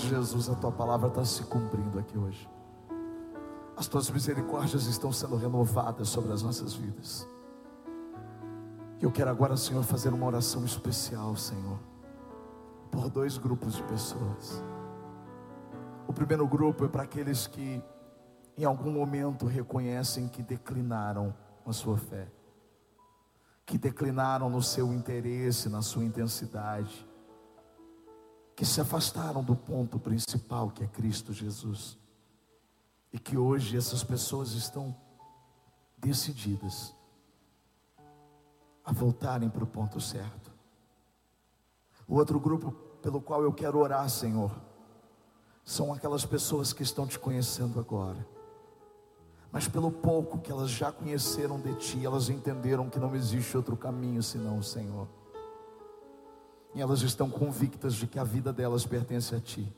de 0.00 0.08
Jesus, 0.08 0.48
a 0.48 0.54
tua 0.54 0.72
palavra 0.72 1.08
está 1.08 1.24
se 1.24 1.42
cumprindo 1.44 1.98
aqui 1.98 2.16
hoje. 2.16 2.48
As 3.76 3.86
tuas 3.86 4.10
misericórdias 4.10 4.86
estão 4.86 5.12
sendo 5.12 5.36
renovadas 5.36 6.08
sobre 6.08 6.32
as 6.32 6.42
nossas 6.42 6.74
vidas. 6.74 7.26
Eu 9.00 9.10
quero 9.10 9.30
agora, 9.30 9.56
Senhor, 9.56 9.82
fazer 9.82 10.12
uma 10.12 10.26
oração 10.26 10.64
especial, 10.64 11.36
Senhor, 11.36 11.78
por 12.90 13.08
dois 13.08 13.38
grupos 13.38 13.74
de 13.74 13.82
pessoas. 13.84 14.62
O 16.06 16.12
primeiro 16.12 16.46
grupo 16.46 16.84
é 16.84 16.88
para 16.88 17.04
aqueles 17.04 17.46
que 17.46 17.82
em 18.58 18.64
algum 18.64 18.90
momento 18.90 19.46
reconhecem 19.46 20.28
que 20.28 20.42
declinaram 20.42 21.34
a 21.64 21.72
sua 21.72 21.96
fé, 21.96 22.28
que 23.64 23.78
declinaram 23.78 24.50
no 24.50 24.62
seu 24.62 24.92
interesse, 24.92 25.68
na 25.68 25.80
sua 25.80 26.04
intensidade, 26.04 27.08
que 28.60 28.66
se 28.66 28.78
afastaram 28.78 29.42
do 29.42 29.56
ponto 29.56 29.98
principal 29.98 30.70
que 30.70 30.84
é 30.84 30.86
Cristo 30.86 31.32
Jesus. 31.32 31.96
E 33.10 33.18
que 33.18 33.34
hoje 33.34 33.74
essas 33.74 34.04
pessoas 34.04 34.52
estão 34.52 34.94
decididas 35.96 36.94
a 38.84 38.92
voltarem 38.92 39.48
para 39.48 39.64
o 39.64 39.66
ponto 39.66 39.98
certo. 39.98 40.52
O 42.06 42.16
outro 42.16 42.38
grupo 42.38 42.70
pelo 43.00 43.22
qual 43.22 43.42
eu 43.42 43.50
quero 43.50 43.78
orar, 43.78 44.06
Senhor, 44.10 44.54
são 45.64 45.90
aquelas 45.94 46.26
pessoas 46.26 46.74
que 46.74 46.82
estão 46.82 47.06
te 47.06 47.18
conhecendo 47.18 47.80
agora. 47.80 48.28
Mas 49.50 49.66
pelo 49.68 49.90
pouco 49.90 50.38
que 50.38 50.52
elas 50.52 50.68
já 50.68 50.92
conheceram 50.92 51.58
de 51.58 51.74
ti, 51.76 52.04
elas 52.04 52.28
entenderam 52.28 52.90
que 52.90 52.98
não 52.98 53.16
existe 53.16 53.56
outro 53.56 53.74
caminho 53.74 54.22
senão 54.22 54.58
o 54.58 54.62
Senhor. 54.62 55.08
E 56.74 56.80
elas 56.80 57.02
estão 57.02 57.28
convictas 57.28 57.94
de 57.94 58.06
que 58.06 58.18
a 58.18 58.24
vida 58.24 58.52
delas 58.52 58.86
pertence 58.86 59.34
a 59.34 59.40
ti. 59.40 59.70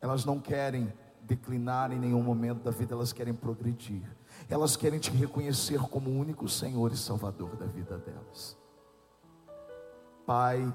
Elas 0.00 0.24
não 0.24 0.38
querem 0.38 0.92
declinar 1.22 1.92
em 1.92 1.98
nenhum 1.98 2.22
momento 2.22 2.62
da 2.62 2.70
vida, 2.70 2.94
elas 2.94 3.12
querem 3.12 3.34
progredir. 3.34 4.02
Elas 4.48 4.76
querem 4.76 4.98
te 4.98 5.10
reconhecer 5.10 5.80
como 5.80 6.10
o 6.10 6.18
único 6.18 6.48
Senhor 6.48 6.92
e 6.92 6.96
Salvador 6.96 7.56
da 7.56 7.66
vida 7.66 7.98
delas. 7.98 8.56
Pai, 10.24 10.72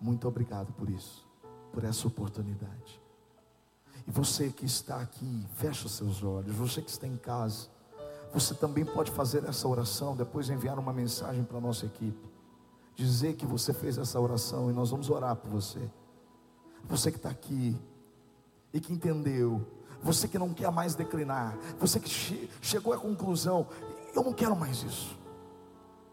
muito 0.00 0.26
obrigado 0.26 0.72
por 0.72 0.88
isso, 0.88 1.26
por 1.72 1.84
essa 1.84 2.06
oportunidade. 2.06 3.00
E 4.06 4.10
você 4.10 4.50
que 4.50 4.64
está 4.64 5.00
aqui, 5.00 5.46
fecha 5.56 5.86
os 5.86 5.92
seus 5.92 6.22
olhos. 6.22 6.54
Você 6.56 6.80
que 6.80 6.90
está 6.90 7.06
em 7.06 7.16
casa, 7.16 7.68
você 8.32 8.54
também 8.54 8.84
pode 8.84 9.10
fazer 9.10 9.44
essa 9.44 9.68
oração, 9.68 10.16
depois 10.16 10.48
enviar 10.48 10.78
uma 10.78 10.92
mensagem 10.92 11.44
para 11.44 11.58
a 11.58 11.60
nossa 11.60 11.86
equipe. 11.86 12.29
Dizer 13.00 13.32
que 13.32 13.46
você 13.46 13.72
fez 13.72 13.96
essa 13.96 14.20
oração 14.20 14.70
e 14.70 14.74
nós 14.74 14.90
vamos 14.90 15.08
orar 15.08 15.34
por 15.34 15.50
você. 15.50 15.80
Você 16.84 17.10
que 17.10 17.16
está 17.16 17.30
aqui, 17.30 17.74
e 18.74 18.78
que 18.78 18.92
entendeu, 18.92 19.66
você 20.02 20.28
que 20.28 20.38
não 20.38 20.52
quer 20.52 20.70
mais 20.70 20.94
declinar, 20.94 21.56
você 21.78 21.98
que 21.98 22.10
che 22.10 22.50
chegou 22.60 22.92
à 22.92 22.98
conclusão, 22.98 23.66
eu 24.14 24.22
não 24.22 24.34
quero 24.34 24.54
mais 24.54 24.82
isso. 24.82 25.18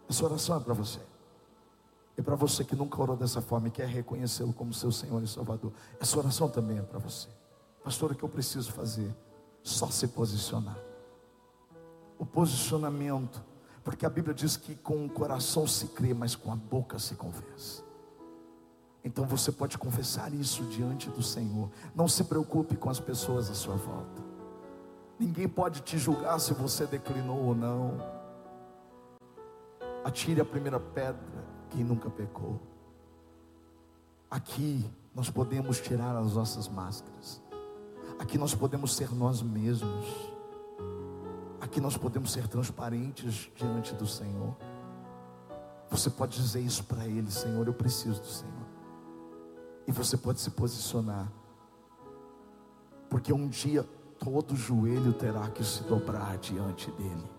Essa 0.10 0.24
oração 0.24 0.56
é 0.56 0.62
para 0.62 0.74
você. 0.74 1.02
E 2.18 2.22
para 2.22 2.36
você 2.36 2.64
que 2.64 2.74
nunca 2.74 3.02
orou 3.02 3.18
dessa 3.18 3.42
forma 3.42 3.68
e 3.68 3.72
quer 3.72 3.90
reconhecê-lo 3.90 4.54
como 4.54 4.74
seu 4.74 4.90
Senhor 4.90 5.22
e 5.22 5.28
Salvador, 5.28 5.74
essa 6.00 6.18
oração 6.18 6.48
também 6.48 6.78
é 6.78 6.82
para 6.82 7.00
você. 7.00 7.28
Pastor, 7.84 8.14
o 8.14 8.16
que 8.16 8.24
eu 8.24 8.30
preciso 8.30 8.72
fazer? 8.72 9.14
Só 9.62 9.88
se 9.88 10.08
posicionar. 10.08 10.80
O 12.18 12.26
posicionamento, 12.26 13.44
porque 13.88 14.06
a 14.06 14.10
Bíblia 14.10 14.34
diz 14.34 14.58
que 14.58 14.76
com 14.76 15.06
o 15.06 15.10
coração 15.10 15.66
se 15.66 15.88
crê, 15.88 16.14
mas 16.14 16.36
com 16.36 16.52
a 16.52 16.58
boca 16.58 17.00
se 17.00 17.16
confessa. 17.16 17.82
Então 19.02 19.26
você 19.26 19.50
pode 19.50 19.78
confessar 19.78 20.34
isso 20.34 20.62
diante 20.66 21.10
do 21.10 21.24
Senhor. 21.24 21.70
Não 21.96 22.06
se 22.06 22.26
preocupe 22.26 22.76
com 22.76 22.90
as 22.90 23.00
pessoas 23.00 23.50
à 23.50 23.54
sua 23.54 23.78
volta. 23.78 24.22
Ninguém 25.18 25.48
pode 25.48 25.84
te 25.84 25.98
julgar 25.98 26.38
se 26.42 26.54
você 26.54 26.86
declinou 26.86 27.42
ou 27.46 27.56
não. 27.56 27.98
Atire 30.04 30.42
a 30.42 30.46
primeira 30.46 30.82
pedra 30.82 31.46
quem 31.70 31.82
nunca 31.82 32.10
pecou. 32.10 32.60
Aqui 34.30 34.86
nós 35.16 35.30
podemos 35.30 35.80
tirar 35.80 36.14
as 36.18 36.34
nossas 36.34 36.68
máscaras. 36.68 37.42
Aqui 38.20 38.38
nós 38.38 38.54
podemos 38.54 38.98
ser 38.98 39.16
nós 39.16 39.42
mesmos. 39.42 40.37
Aqui 41.68 41.82
nós 41.82 41.98
podemos 41.98 42.32
ser 42.32 42.48
transparentes 42.48 43.52
diante 43.54 43.94
do 43.94 44.08
Senhor. 44.08 44.56
Você 45.90 46.10
pode 46.10 46.42
dizer 46.42 46.62
isso 46.62 46.82
para 46.86 47.06
Ele, 47.06 47.30
Senhor, 47.30 47.68
eu 47.68 47.74
preciso 47.74 48.22
do 48.22 48.28
Senhor. 48.28 48.66
E 49.86 49.92
você 49.92 50.16
pode 50.16 50.40
se 50.40 50.50
posicionar. 50.52 51.30
Porque 53.10 53.34
um 53.34 53.50
dia 53.50 53.84
todo 54.18 54.56
joelho 54.56 55.12
terá 55.12 55.50
que 55.50 55.62
se 55.62 55.84
dobrar 55.84 56.38
diante 56.38 56.90
dele. 56.92 57.30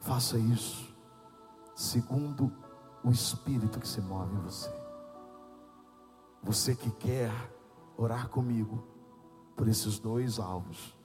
Faça 0.00 0.38
isso, 0.38 0.90
segundo 1.74 2.50
o 3.04 3.10
Espírito 3.10 3.78
que 3.78 3.86
se 3.86 4.00
move 4.00 4.34
em 4.34 4.40
você. 4.40 4.72
Você 6.42 6.74
que 6.74 6.90
quer 6.92 7.30
orar 7.94 8.30
comigo, 8.30 8.88
por 9.54 9.68
esses 9.68 9.98
dois 9.98 10.38
alvos. 10.38 10.97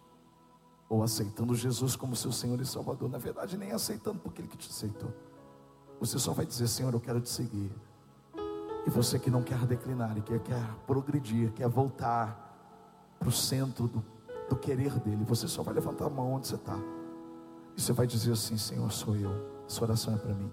Ou 0.93 1.01
aceitando 1.01 1.55
Jesus 1.55 1.95
como 1.95 2.15
seu 2.15 2.31
Senhor 2.31 2.61
e 2.61 2.65
Salvador. 2.67 3.09
Na 3.09 3.17
verdade, 3.17 3.57
nem 3.57 3.71
aceitando 3.71 4.19
porque 4.19 4.41
Ele 4.41 4.47
que 4.47 4.55
te 4.55 4.69
aceitou. 4.69 5.11
Você 5.99 6.19
só 6.19 6.33
vai 6.33 6.45
dizer, 6.45 6.67
Senhor, 6.67 6.93
eu 6.93 6.99
quero 6.99 7.19
te 7.19 7.29
seguir. 7.29 7.71
E 8.85 8.89
você 8.91 9.17
que 9.17 9.31
não 9.31 9.41
quer 9.41 9.65
declinar 9.65 10.15
e 10.15 10.21
que 10.21 10.37
quer 10.37 10.63
progredir, 10.85 11.51
quer 11.53 11.67
voltar 11.67 13.17
para 13.17 13.27
o 13.27 13.31
centro 13.31 13.87
do, 13.87 14.05
do 14.47 14.55
querer 14.55 14.99
dele, 14.99 15.23
você 15.23 15.47
só 15.47 15.63
vai 15.63 15.73
levantar 15.73 16.05
a 16.05 16.09
mão 16.11 16.33
onde 16.33 16.45
você 16.47 16.53
está. 16.53 16.77
E 17.75 17.81
você 17.81 17.91
vai 17.91 18.05
dizer 18.05 18.33
assim: 18.33 18.55
Senhor, 18.55 18.91
sou 18.91 19.15
eu. 19.15 19.31
Essa 19.67 19.83
oração 19.83 20.13
é 20.13 20.17
para 20.17 20.35
mim. 20.35 20.51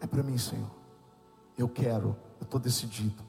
É 0.00 0.08
para 0.08 0.24
mim, 0.24 0.36
Senhor. 0.36 0.72
Eu 1.56 1.68
quero, 1.68 2.16
eu 2.40 2.44
estou 2.44 2.58
decidido. 2.58 3.22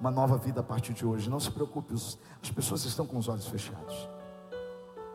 Uma 0.00 0.10
nova 0.10 0.36
vida 0.36 0.58
a 0.58 0.64
partir 0.64 0.94
de 0.94 1.06
hoje. 1.06 1.30
Não 1.30 1.38
se 1.38 1.52
preocupe, 1.52 1.94
as 1.94 2.50
pessoas 2.52 2.84
estão 2.84 3.06
com 3.06 3.16
os 3.16 3.28
olhos 3.28 3.46
fechados. 3.46 4.08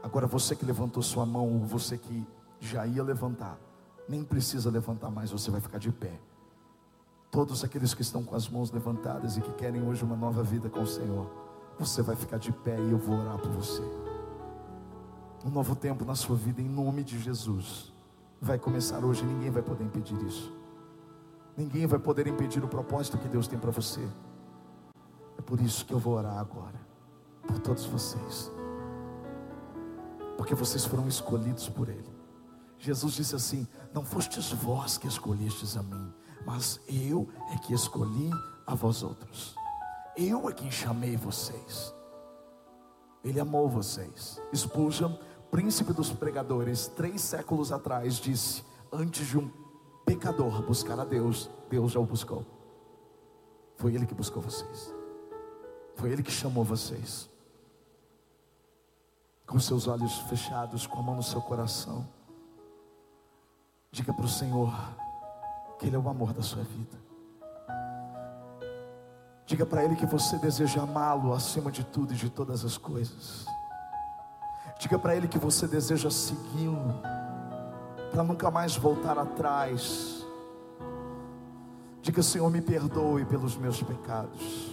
Agora 0.01 0.27
você 0.27 0.55
que 0.55 0.65
levantou 0.65 1.03
sua 1.03 1.25
mão, 1.25 1.59
você 1.59 1.97
que 1.97 2.25
já 2.59 2.85
ia 2.85 3.03
levantar, 3.03 3.57
nem 4.07 4.23
precisa 4.23 4.69
levantar 4.69 5.09
mais, 5.09 5.31
você 5.31 5.51
vai 5.51 5.61
ficar 5.61 5.77
de 5.77 5.91
pé. 5.91 6.19
Todos 7.29 7.63
aqueles 7.63 7.93
que 7.93 8.01
estão 8.01 8.23
com 8.23 8.35
as 8.35 8.49
mãos 8.49 8.71
levantadas 8.71 9.37
e 9.37 9.41
que 9.41 9.51
querem 9.53 9.87
hoje 9.87 10.03
uma 10.03 10.15
nova 10.15 10.41
vida 10.41 10.69
com 10.69 10.81
o 10.81 10.87
Senhor, 10.87 11.29
você 11.77 12.01
vai 12.01 12.15
ficar 12.15 12.37
de 12.37 12.51
pé 12.51 12.79
e 12.79 12.91
eu 12.91 12.97
vou 12.97 13.19
orar 13.19 13.37
por 13.37 13.51
você. 13.51 13.83
Um 15.45 15.49
novo 15.49 15.75
tempo 15.75 16.03
na 16.03 16.15
sua 16.15 16.35
vida, 16.35 16.61
em 16.61 16.67
nome 16.67 17.03
de 17.03 17.19
Jesus, 17.19 17.93
vai 18.41 18.57
começar 18.57 19.05
hoje. 19.05 19.23
Ninguém 19.23 19.49
vai 19.49 19.61
poder 19.61 19.83
impedir 19.83 20.21
isso. 20.23 20.51
Ninguém 21.55 21.85
vai 21.85 21.99
poder 21.99 22.27
impedir 22.27 22.63
o 22.63 22.67
propósito 22.67 23.17
que 23.17 23.27
Deus 23.27 23.47
tem 23.47 23.59
para 23.59 23.71
você. 23.71 24.05
É 25.37 25.41
por 25.41 25.61
isso 25.61 25.85
que 25.85 25.93
eu 25.93 25.99
vou 25.99 26.15
orar 26.15 26.37
agora, 26.37 26.79
por 27.47 27.59
todos 27.59 27.85
vocês, 27.85 28.51
porque 30.39 30.55
vocês 30.55 30.85
foram 30.85 31.05
escolhidos 31.05 31.67
por 31.67 31.89
Ele. 31.89 32.09
Jesus 32.77 33.15
disse 33.15 33.35
assim: 33.35 33.67
Não 33.93 34.05
fostes 34.05 34.53
vós 34.53 34.97
que 34.97 35.05
escolhestes 35.05 35.75
a 35.75 35.83
mim, 35.83 36.13
mas 36.45 36.79
eu 36.87 37.27
é 37.51 37.57
que 37.57 37.73
escolhi 37.73 38.29
a 38.65 38.73
vós 38.73 39.03
outros. 39.03 39.53
Eu 40.15 40.47
é 40.47 40.53
quem 40.53 40.71
chamei 40.71 41.17
vocês. 41.17 41.93
Ele 43.21 43.37
amou 43.37 43.67
vocês. 43.67 44.41
Spurgeon, 44.55 45.11
príncipe 45.51 45.91
dos 45.91 46.09
pregadores, 46.09 46.87
três 46.87 47.19
séculos 47.19 47.73
atrás, 47.73 48.15
disse: 48.15 48.63
Antes 48.93 49.27
de 49.27 49.37
um 49.37 49.51
pecador 50.05 50.63
buscar 50.63 50.97
a 51.01 51.03
Deus, 51.03 51.49
Deus 51.69 51.91
já 51.91 51.99
o 51.99 52.05
buscou. 52.05 52.45
Foi 53.75 53.93
Ele 53.93 54.05
que 54.05 54.15
buscou 54.15 54.41
vocês. 54.41 54.95
Foi 55.95 56.09
Ele 56.09 56.23
que 56.23 56.31
chamou 56.31 56.63
vocês. 56.63 57.29
Com 59.49 59.59
seus 59.59 59.87
olhos 59.87 60.19
fechados, 60.19 60.85
com 60.85 60.99
a 60.99 61.01
mão 61.01 61.15
no 61.15 61.23
seu 61.23 61.41
coração. 61.41 62.07
Diga 63.91 64.13
para 64.13 64.25
o 64.25 64.29
Senhor 64.29 64.71
que 65.79 65.87
Ele 65.87 65.95
é 65.95 65.99
o 65.99 66.07
amor 66.07 66.33
da 66.33 66.43
sua 66.43 66.61
vida. 66.61 66.95
Diga 69.47 69.65
para 69.65 69.83
Ele 69.83 69.95
que 69.95 70.05
você 70.05 70.37
deseja 70.37 70.83
amá-lo 70.83 71.33
acima 71.33 71.71
de 71.71 71.83
tudo 71.83 72.13
e 72.13 72.15
de 72.15 72.29
todas 72.29 72.63
as 72.63 72.77
coisas. 72.77 73.47
Diga 74.79 74.99
para 74.99 75.15
Ele 75.15 75.27
que 75.27 75.39
você 75.39 75.67
deseja 75.67 76.11
segui-lo, 76.11 77.01
para 78.11 78.23
nunca 78.23 78.51
mais 78.51 78.75
voltar 78.75 79.17
atrás. 79.17 80.23
Diga, 82.03 82.21
Senhor, 82.21 82.51
me 82.51 82.61
perdoe 82.61 83.25
pelos 83.25 83.57
meus 83.57 83.81
pecados. 83.81 84.71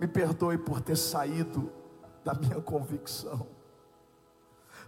Me 0.00 0.06
perdoe 0.06 0.56
por 0.56 0.80
ter 0.80 0.96
saído 0.96 1.79
da 2.24 2.34
minha 2.34 2.60
convicção, 2.60 3.46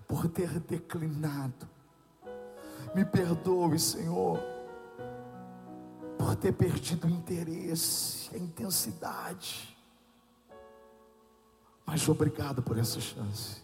por 0.07 0.29
ter 0.29 0.61
declinado. 0.61 1.69
Me 2.95 3.05
perdoe, 3.05 3.79
Senhor 3.79 4.53
por 6.23 6.37
ter 6.37 6.53
perdido 6.53 7.09
o 7.09 7.11
interesse, 7.11 8.33
a 8.33 8.39
intensidade. 8.39 9.77
Mas 11.85 12.09
obrigado 12.09 12.63
por 12.63 12.79
essa 12.79 13.01
chance. 13.01 13.61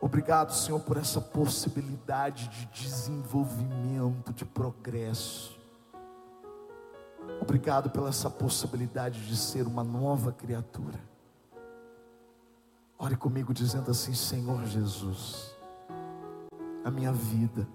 Obrigado, 0.00 0.54
Senhor, 0.54 0.78
por 0.78 0.96
essa 0.96 1.20
possibilidade 1.20 2.46
de 2.48 2.66
desenvolvimento, 2.66 4.32
de 4.32 4.44
progresso. 4.44 5.58
Obrigado 7.40 7.90
pela 7.90 8.10
essa 8.10 8.30
possibilidade 8.30 9.26
de 9.26 9.36
ser 9.36 9.66
uma 9.66 9.82
nova 9.82 10.30
criatura. 10.30 11.00
Ore 12.98 13.16
comigo 13.16 13.52
dizendo 13.52 13.90
assim: 13.90 14.14
Senhor 14.14 14.64
Jesus, 14.64 15.54
a 16.84 16.90
minha 16.90 17.12
vida 17.12 17.66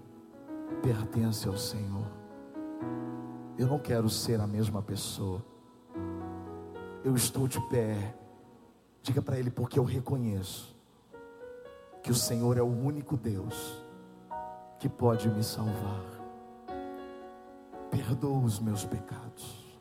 pertence 0.82 1.46
ao 1.46 1.56
Senhor. 1.56 2.06
Eu 3.58 3.66
não 3.66 3.78
quero 3.78 4.08
ser 4.08 4.40
a 4.40 4.46
mesma 4.46 4.80
pessoa. 4.80 5.44
Eu 7.04 7.14
estou 7.14 7.46
de 7.46 7.60
pé. 7.68 8.16
Diga 9.02 9.20
para 9.20 9.38
Ele, 9.38 9.50
porque 9.50 9.78
eu 9.78 9.84
reconheço 9.84 10.76
que 12.02 12.10
o 12.10 12.14
Senhor 12.14 12.56
é 12.56 12.62
o 12.62 12.66
único 12.66 13.16
Deus 13.16 13.84
que 14.78 14.88
pode 14.88 15.28
me 15.28 15.42
salvar. 15.42 16.04
Perdoa 17.90 18.38
os 18.38 18.58
meus 18.58 18.84
pecados. 18.84 19.78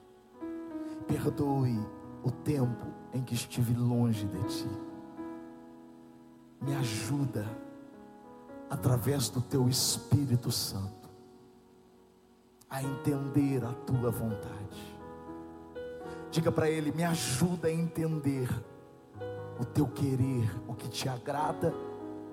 Perdoe 1.07 1.79
o 2.23 2.31
tempo 2.31 2.87
em 3.13 3.23
que 3.23 3.33
estive 3.33 3.73
longe 3.73 4.25
de 4.25 4.43
Ti. 4.43 4.88
Me 6.61 6.75
ajuda 6.75 7.45
através 8.69 9.29
do 9.29 9.41
Teu 9.41 9.67
Espírito 9.67 10.51
Santo 10.51 11.09
a 12.69 12.83
entender 12.83 13.63
a 13.65 13.73
tua 13.73 14.11
vontade. 14.11 14.97
Diga 16.31 16.51
para 16.51 16.69
ele: 16.69 16.91
me 16.91 17.03
ajuda 17.03 17.67
a 17.67 17.71
entender 17.71 18.49
o 19.59 19.65
teu 19.65 19.87
querer, 19.87 20.49
o 20.67 20.73
que 20.73 20.87
te 20.87 21.09
agrada 21.09 21.73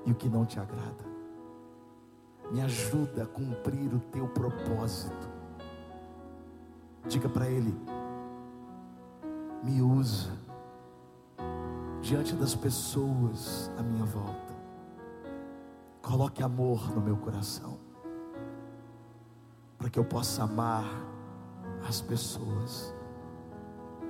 e 0.05 0.13
o 0.13 0.15
que 0.15 0.29
não 0.29 0.45
te 0.45 0.61
agrada. 0.61 1.05
Me 2.53 2.61
ajuda 2.61 3.25
a 3.25 3.27
cumprir 3.27 3.93
o 3.93 3.99
teu 3.99 4.29
propósito. 4.29 5.29
Diga 7.09 7.29
para 7.29 7.49
ele: 7.49 7.75
me 9.63 9.81
usa 9.81 10.31
diante 12.07 12.37
das 12.37 12.55
pessoas 12.55 13.69
à 13.77 13.83
minha 13.83 14.05
volta. 14.05 14.55
Coloque 16.01 16.41
amor 16.41 16.95
no 16.95 17.01
meu 17.01 17.17
coração 17.17 17.81
para 19.77 19.91
que 19.91 19.99
eu 19.99 20.05
possa 20.05 20.45
amar 20.45 20.85
as 21.89 22.01
pessoas 22.01 22.95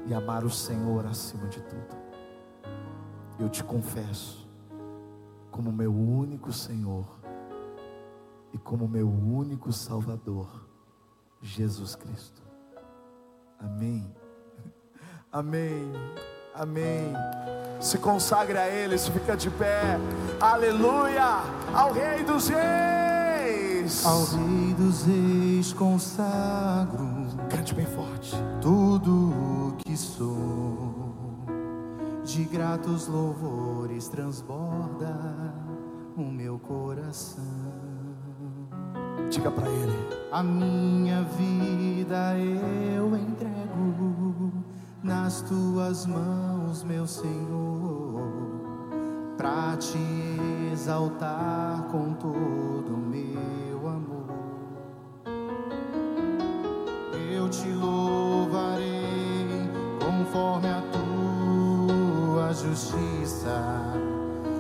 e 0.05 0.13
amar 0.13 0.45
o 0.45 0.51
Senhor 0.51 1.07
acima 1.07 1.49
de 1.49 1.63
tudo. 1.63 1.97
Eu 3.39 3.49
te 3.49 3.65
confesso 3.65 4.47
como 5.51 5.73
meu 5.73 5.95
único 5.95 6.53
Senhor 6.53 7.07
e 8.53 8.59
como 8.59 8.87
meu 8.87 9.09
único 9.09 9.73
Salvador, 9.73 10.69
Jesus 11.41 11.97
Cristo. 11.97 12.43
Amém. 13.59 14.15
Amém. 15.33 15.91
Amém. 16.55 17.56
Se 17.81 17.99
consagre 17.99 18.59
a 18.59 18.67
Ele, 18.69 18.97
se 18.99 19.11
fica 19.11 19.37
de 19.37 19.51
pé. 19.51 19.99
Aleluia! 20.41 21.43
Ao 21.73 21.93
Rei 21.93 22.25
dos 22.25 22.49
Reis. 22.49 24.05
Ao 24.05 24.25
Rei 24.25 24.75
dos 24.75 25.05
Reis 25.05 25.73
consagro. 25.73 27.07
Cante 27.51 27.75
bem 27.75 27.87
forte. 27.87 28.35
Tudo 28.61 29.13
o 29.13 29.77
que 29.79 29.97
sou, 29.97 30.95
de 32.25 32.45
gratos 32.45 33.07
louvores 33.07 34.09
transborda 34.09 35.15
o 36.17 36.23
meu 36.23 36.59
coração. 36.59 37.45
Diga 39.31 39.51
para 39.51 39.69
Ele: 39.69 40.09
A 40.33 40.43
minha 40.43 41.23
vida 41.23 42.37
eu 42.39 43.17
entrego 43.17 44.16
nas 45.07 45.41
tuas 45.41 46.05
mãos, 46.05 46.83
meu 46.83 47.07
Senhor, 47.07 48.21
para 49.37 49.77
te 49.77 49.99
exaltar 50.73 51.87
com 51.91 52.13
todo 52.13 52.95
o 52.95 52.99
meu 52.99 53.47
eu 57.47 57.51
te 57.51 57.69
louvarei 57.69 59.47
conforme 60.05 60.67
a 60.67 60.83
tua 60.91 62.53
justiça 62.53 63.95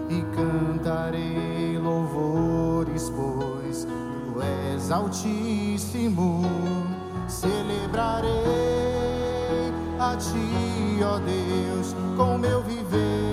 e 0.09 0.22
cantarei 0.36 1.78
louvores, 1.78 3.11
pois 3.11 3.84
tu 3.84 4.40
és 4.40 4.90
altíssimo. 4.92 6.42
Celebrarei 7.26 8.95
a 10.12 10.16
ti, 10.16 11.02
ó 11.02 11.18
Deus, 11.18 11.94
com 12.16 12.38
meu 12.38 12.62
viver. 12.62 13.26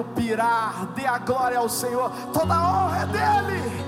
Inferno 0.00 0.04
pirar, 0.14 0.86
dê 0.94 1.06
a 1.06 1.18
glória 1.18 1.58
ao 1.58 1.68
Senhor, 1.68 2.10
toda 2.32 2.54
a 2.54 2.86
honra 2.86 3.02
é 3.02 3.06
dele. 3.06 3.79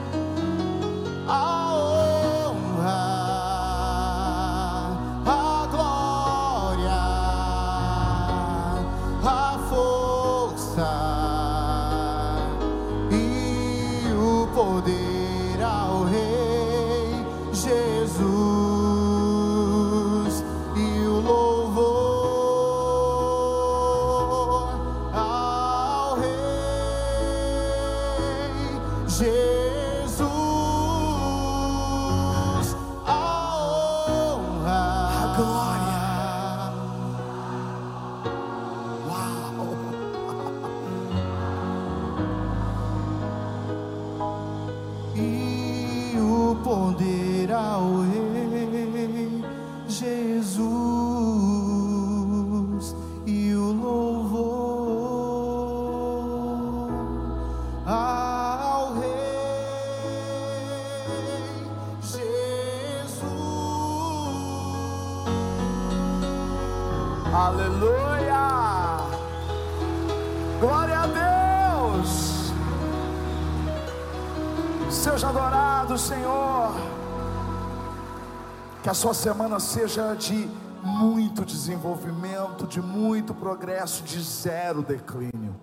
A 78.92 78.94
sua 78.94 79.14
semana 79.14 79.58
seja 79.58 80.12
de 80.12 80.46
muito 80.82 81.46
desenvolvimento, 81.46 82.66
de 82.66 82.78
muito 82.78 83.32
progresso, 83.32 84.02
de 84.02 84.20
zero 84.20 84.82
declínio. 84.82 85.56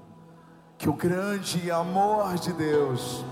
Que 0.80 0.89
o 0.89 0.93
grande 0.93 1.69
amor 1.69 2.34
de 2.39 2.51
Deus, 2.51 3.23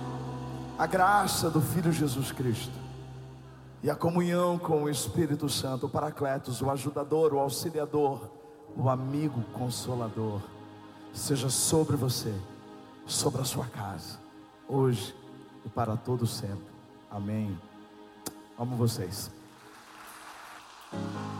a 0.78 0.86
graça 0.86 1.50
do 1.50 1.60
Filho 1.60 1.92
Jesus 1.92 2.32
Cristo 2.32 2.78
e 3.82 3.90
a 3.90 3.96
comunhão 3.96 4.60
com 4.60 4.84
o 4.84 4.90
Espírito 4.90 5.50
Santo, 5.50 5.88
o 5.88 5.90
Paracletos, 5.90 6.62
o 6.62 6.70
ajudador, 6.70 7.34
o 7.34 7.40
auxiliador, 7.40 8.30
o 8.76 8.90
amigo 8.90 9.42
consolador, 9.54 10.42
seja 11.12 11.50
sobre 11.50 11.96
você, 11.96 12.36
sobre 13.08 13.42
a 13.42 13.46
sua 13.46 13.66
casa, 13.66 14.20
hoje 14.70 15.16
e 15.66 15.70
para 15.70 15.98
todo 15.98 16.28
sempre. 16.28 16.68
Amém. 17.10 17.60
Amo 18.60 18.76
vocês. 18.76 19.37
Que 20.92 21.37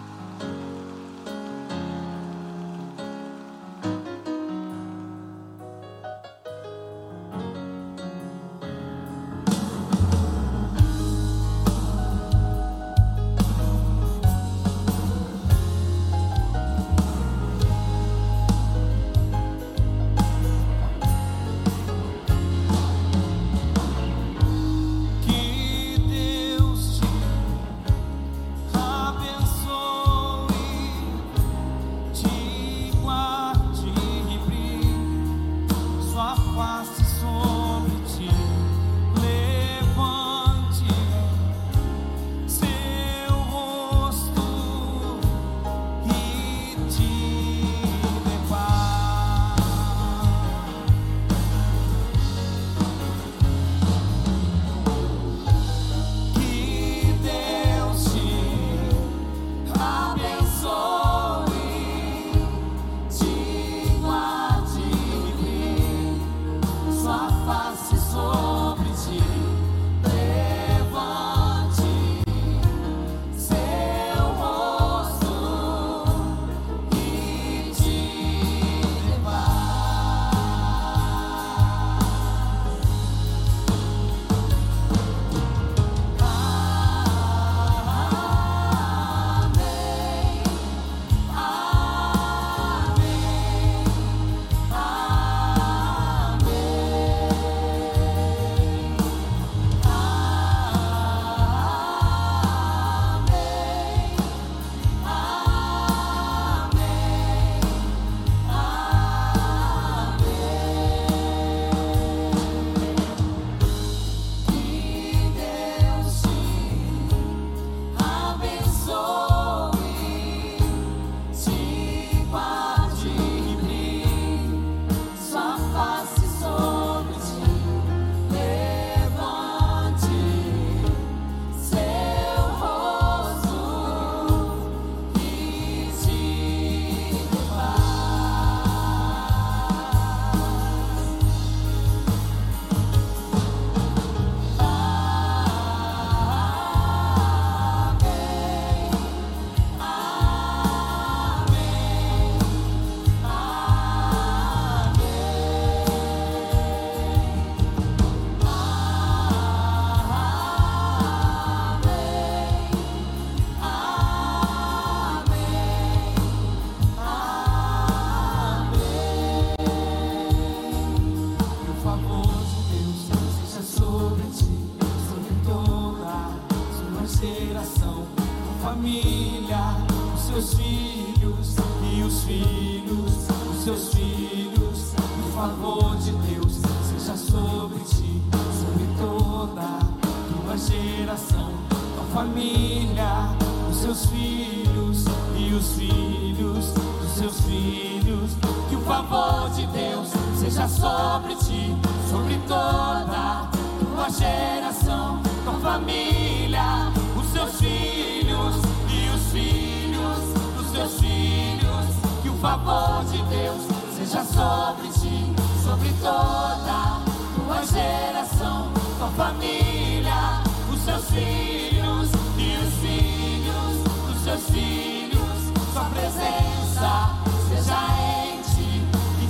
favor 198.88 199.50
de 199.50 199.68
Deus 199.68 200.08
seja 200.40 200.66
sobre 200.66 201.36
ti, 201.36 201.76
sobre 202.10 202.38
toda 202.48 203.50
tua 203.80 204.10
geração, 204.10 205.22
tua 205.44 205.60
família, 205.60 206.90
os 207.20 207.28
seus 207.28 207.60
filhos 207.60 208.56
e 208.88 209.10
os 209.10 209.32
filhos 209.34 210.34
dos 210.56 210.72
seus 210.72 211.02
filhos. 211.02 211.86
Que 212.24 212.30
o 212.30 212.38
favor 212.38 213.04
de 213.12 213.22
Deus 213.24 213.62
seja 213.94 214.24
sobre 214.24 214.88
ti, 214.88 215.34
sobre 215.62 215.90
toda 216.02 217.02
tua 217.36 217.66
geração, 217.66 218.72
tua 218.98 219.10
família, 219.10 220.42
os 220.72 220.82
seus 220.82 221.06
filhos 221.10 222.10
e 222.38 222.58
os 222.58 222.74
filhos 222.76 223.84
dos 224.08 224.24
seus 224.24 224.44
filhos. 224.50 225.28
Sua 225.74 225.84
presença 225.86 227.10
seja 227.50 228.17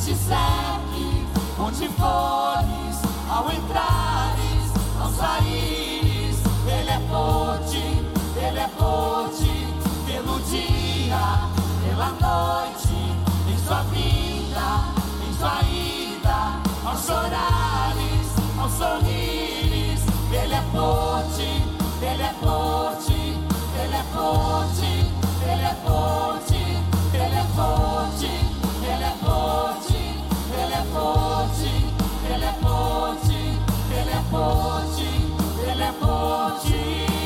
te 0.08 0.16
segue, 0.16 1.28
onde 1.60 1.90
fores, 1.90 2.98
ao 3.30 3.52
entrares, 3.52 4.72
ao 5.02 5.12
saíres, 5.12 6.38
Ele 6.66 6.90
é 6.90 7.00
forte, 7.10 7.84
Ele 8.38 8.60
é 8.60 8.70
forte, 8.70 9.68
pelo 10.06 10.40
dia, 10.44 11.50
pela 11.84 12.12
noite, 12.24 12.96
em 13.52 13.58
sua 13.68 13.84
vida, 13.92 14.86
em 15.28 15.34
sua 15.38 15.62
ida, 15.64 16.62
ao 16.86 16.98
chorares, 16.98 18.30
ao 18.58 18.70
sorrires, 18.70 20.00
Ele 20.32 20.54
é 20.54 20.64
forte, 20.72 21.64
Ele 22.02 22.24
é 22.24 22.34
forte, 22.42 23.12
Ele 23.12 23.94
é 23.94 24.04
forte, 24.14 24.86
Ele 25.44 25.66
é 25.66 25.76
forte, 25.84 26.48
Ele 26.48 26.56
é 26.56 26.64
forte. 26.64 26.78
Ele 27.14 27.36
é 27.36 27.44
forte. 27.56 27.97
Jesus. 36.64 37.17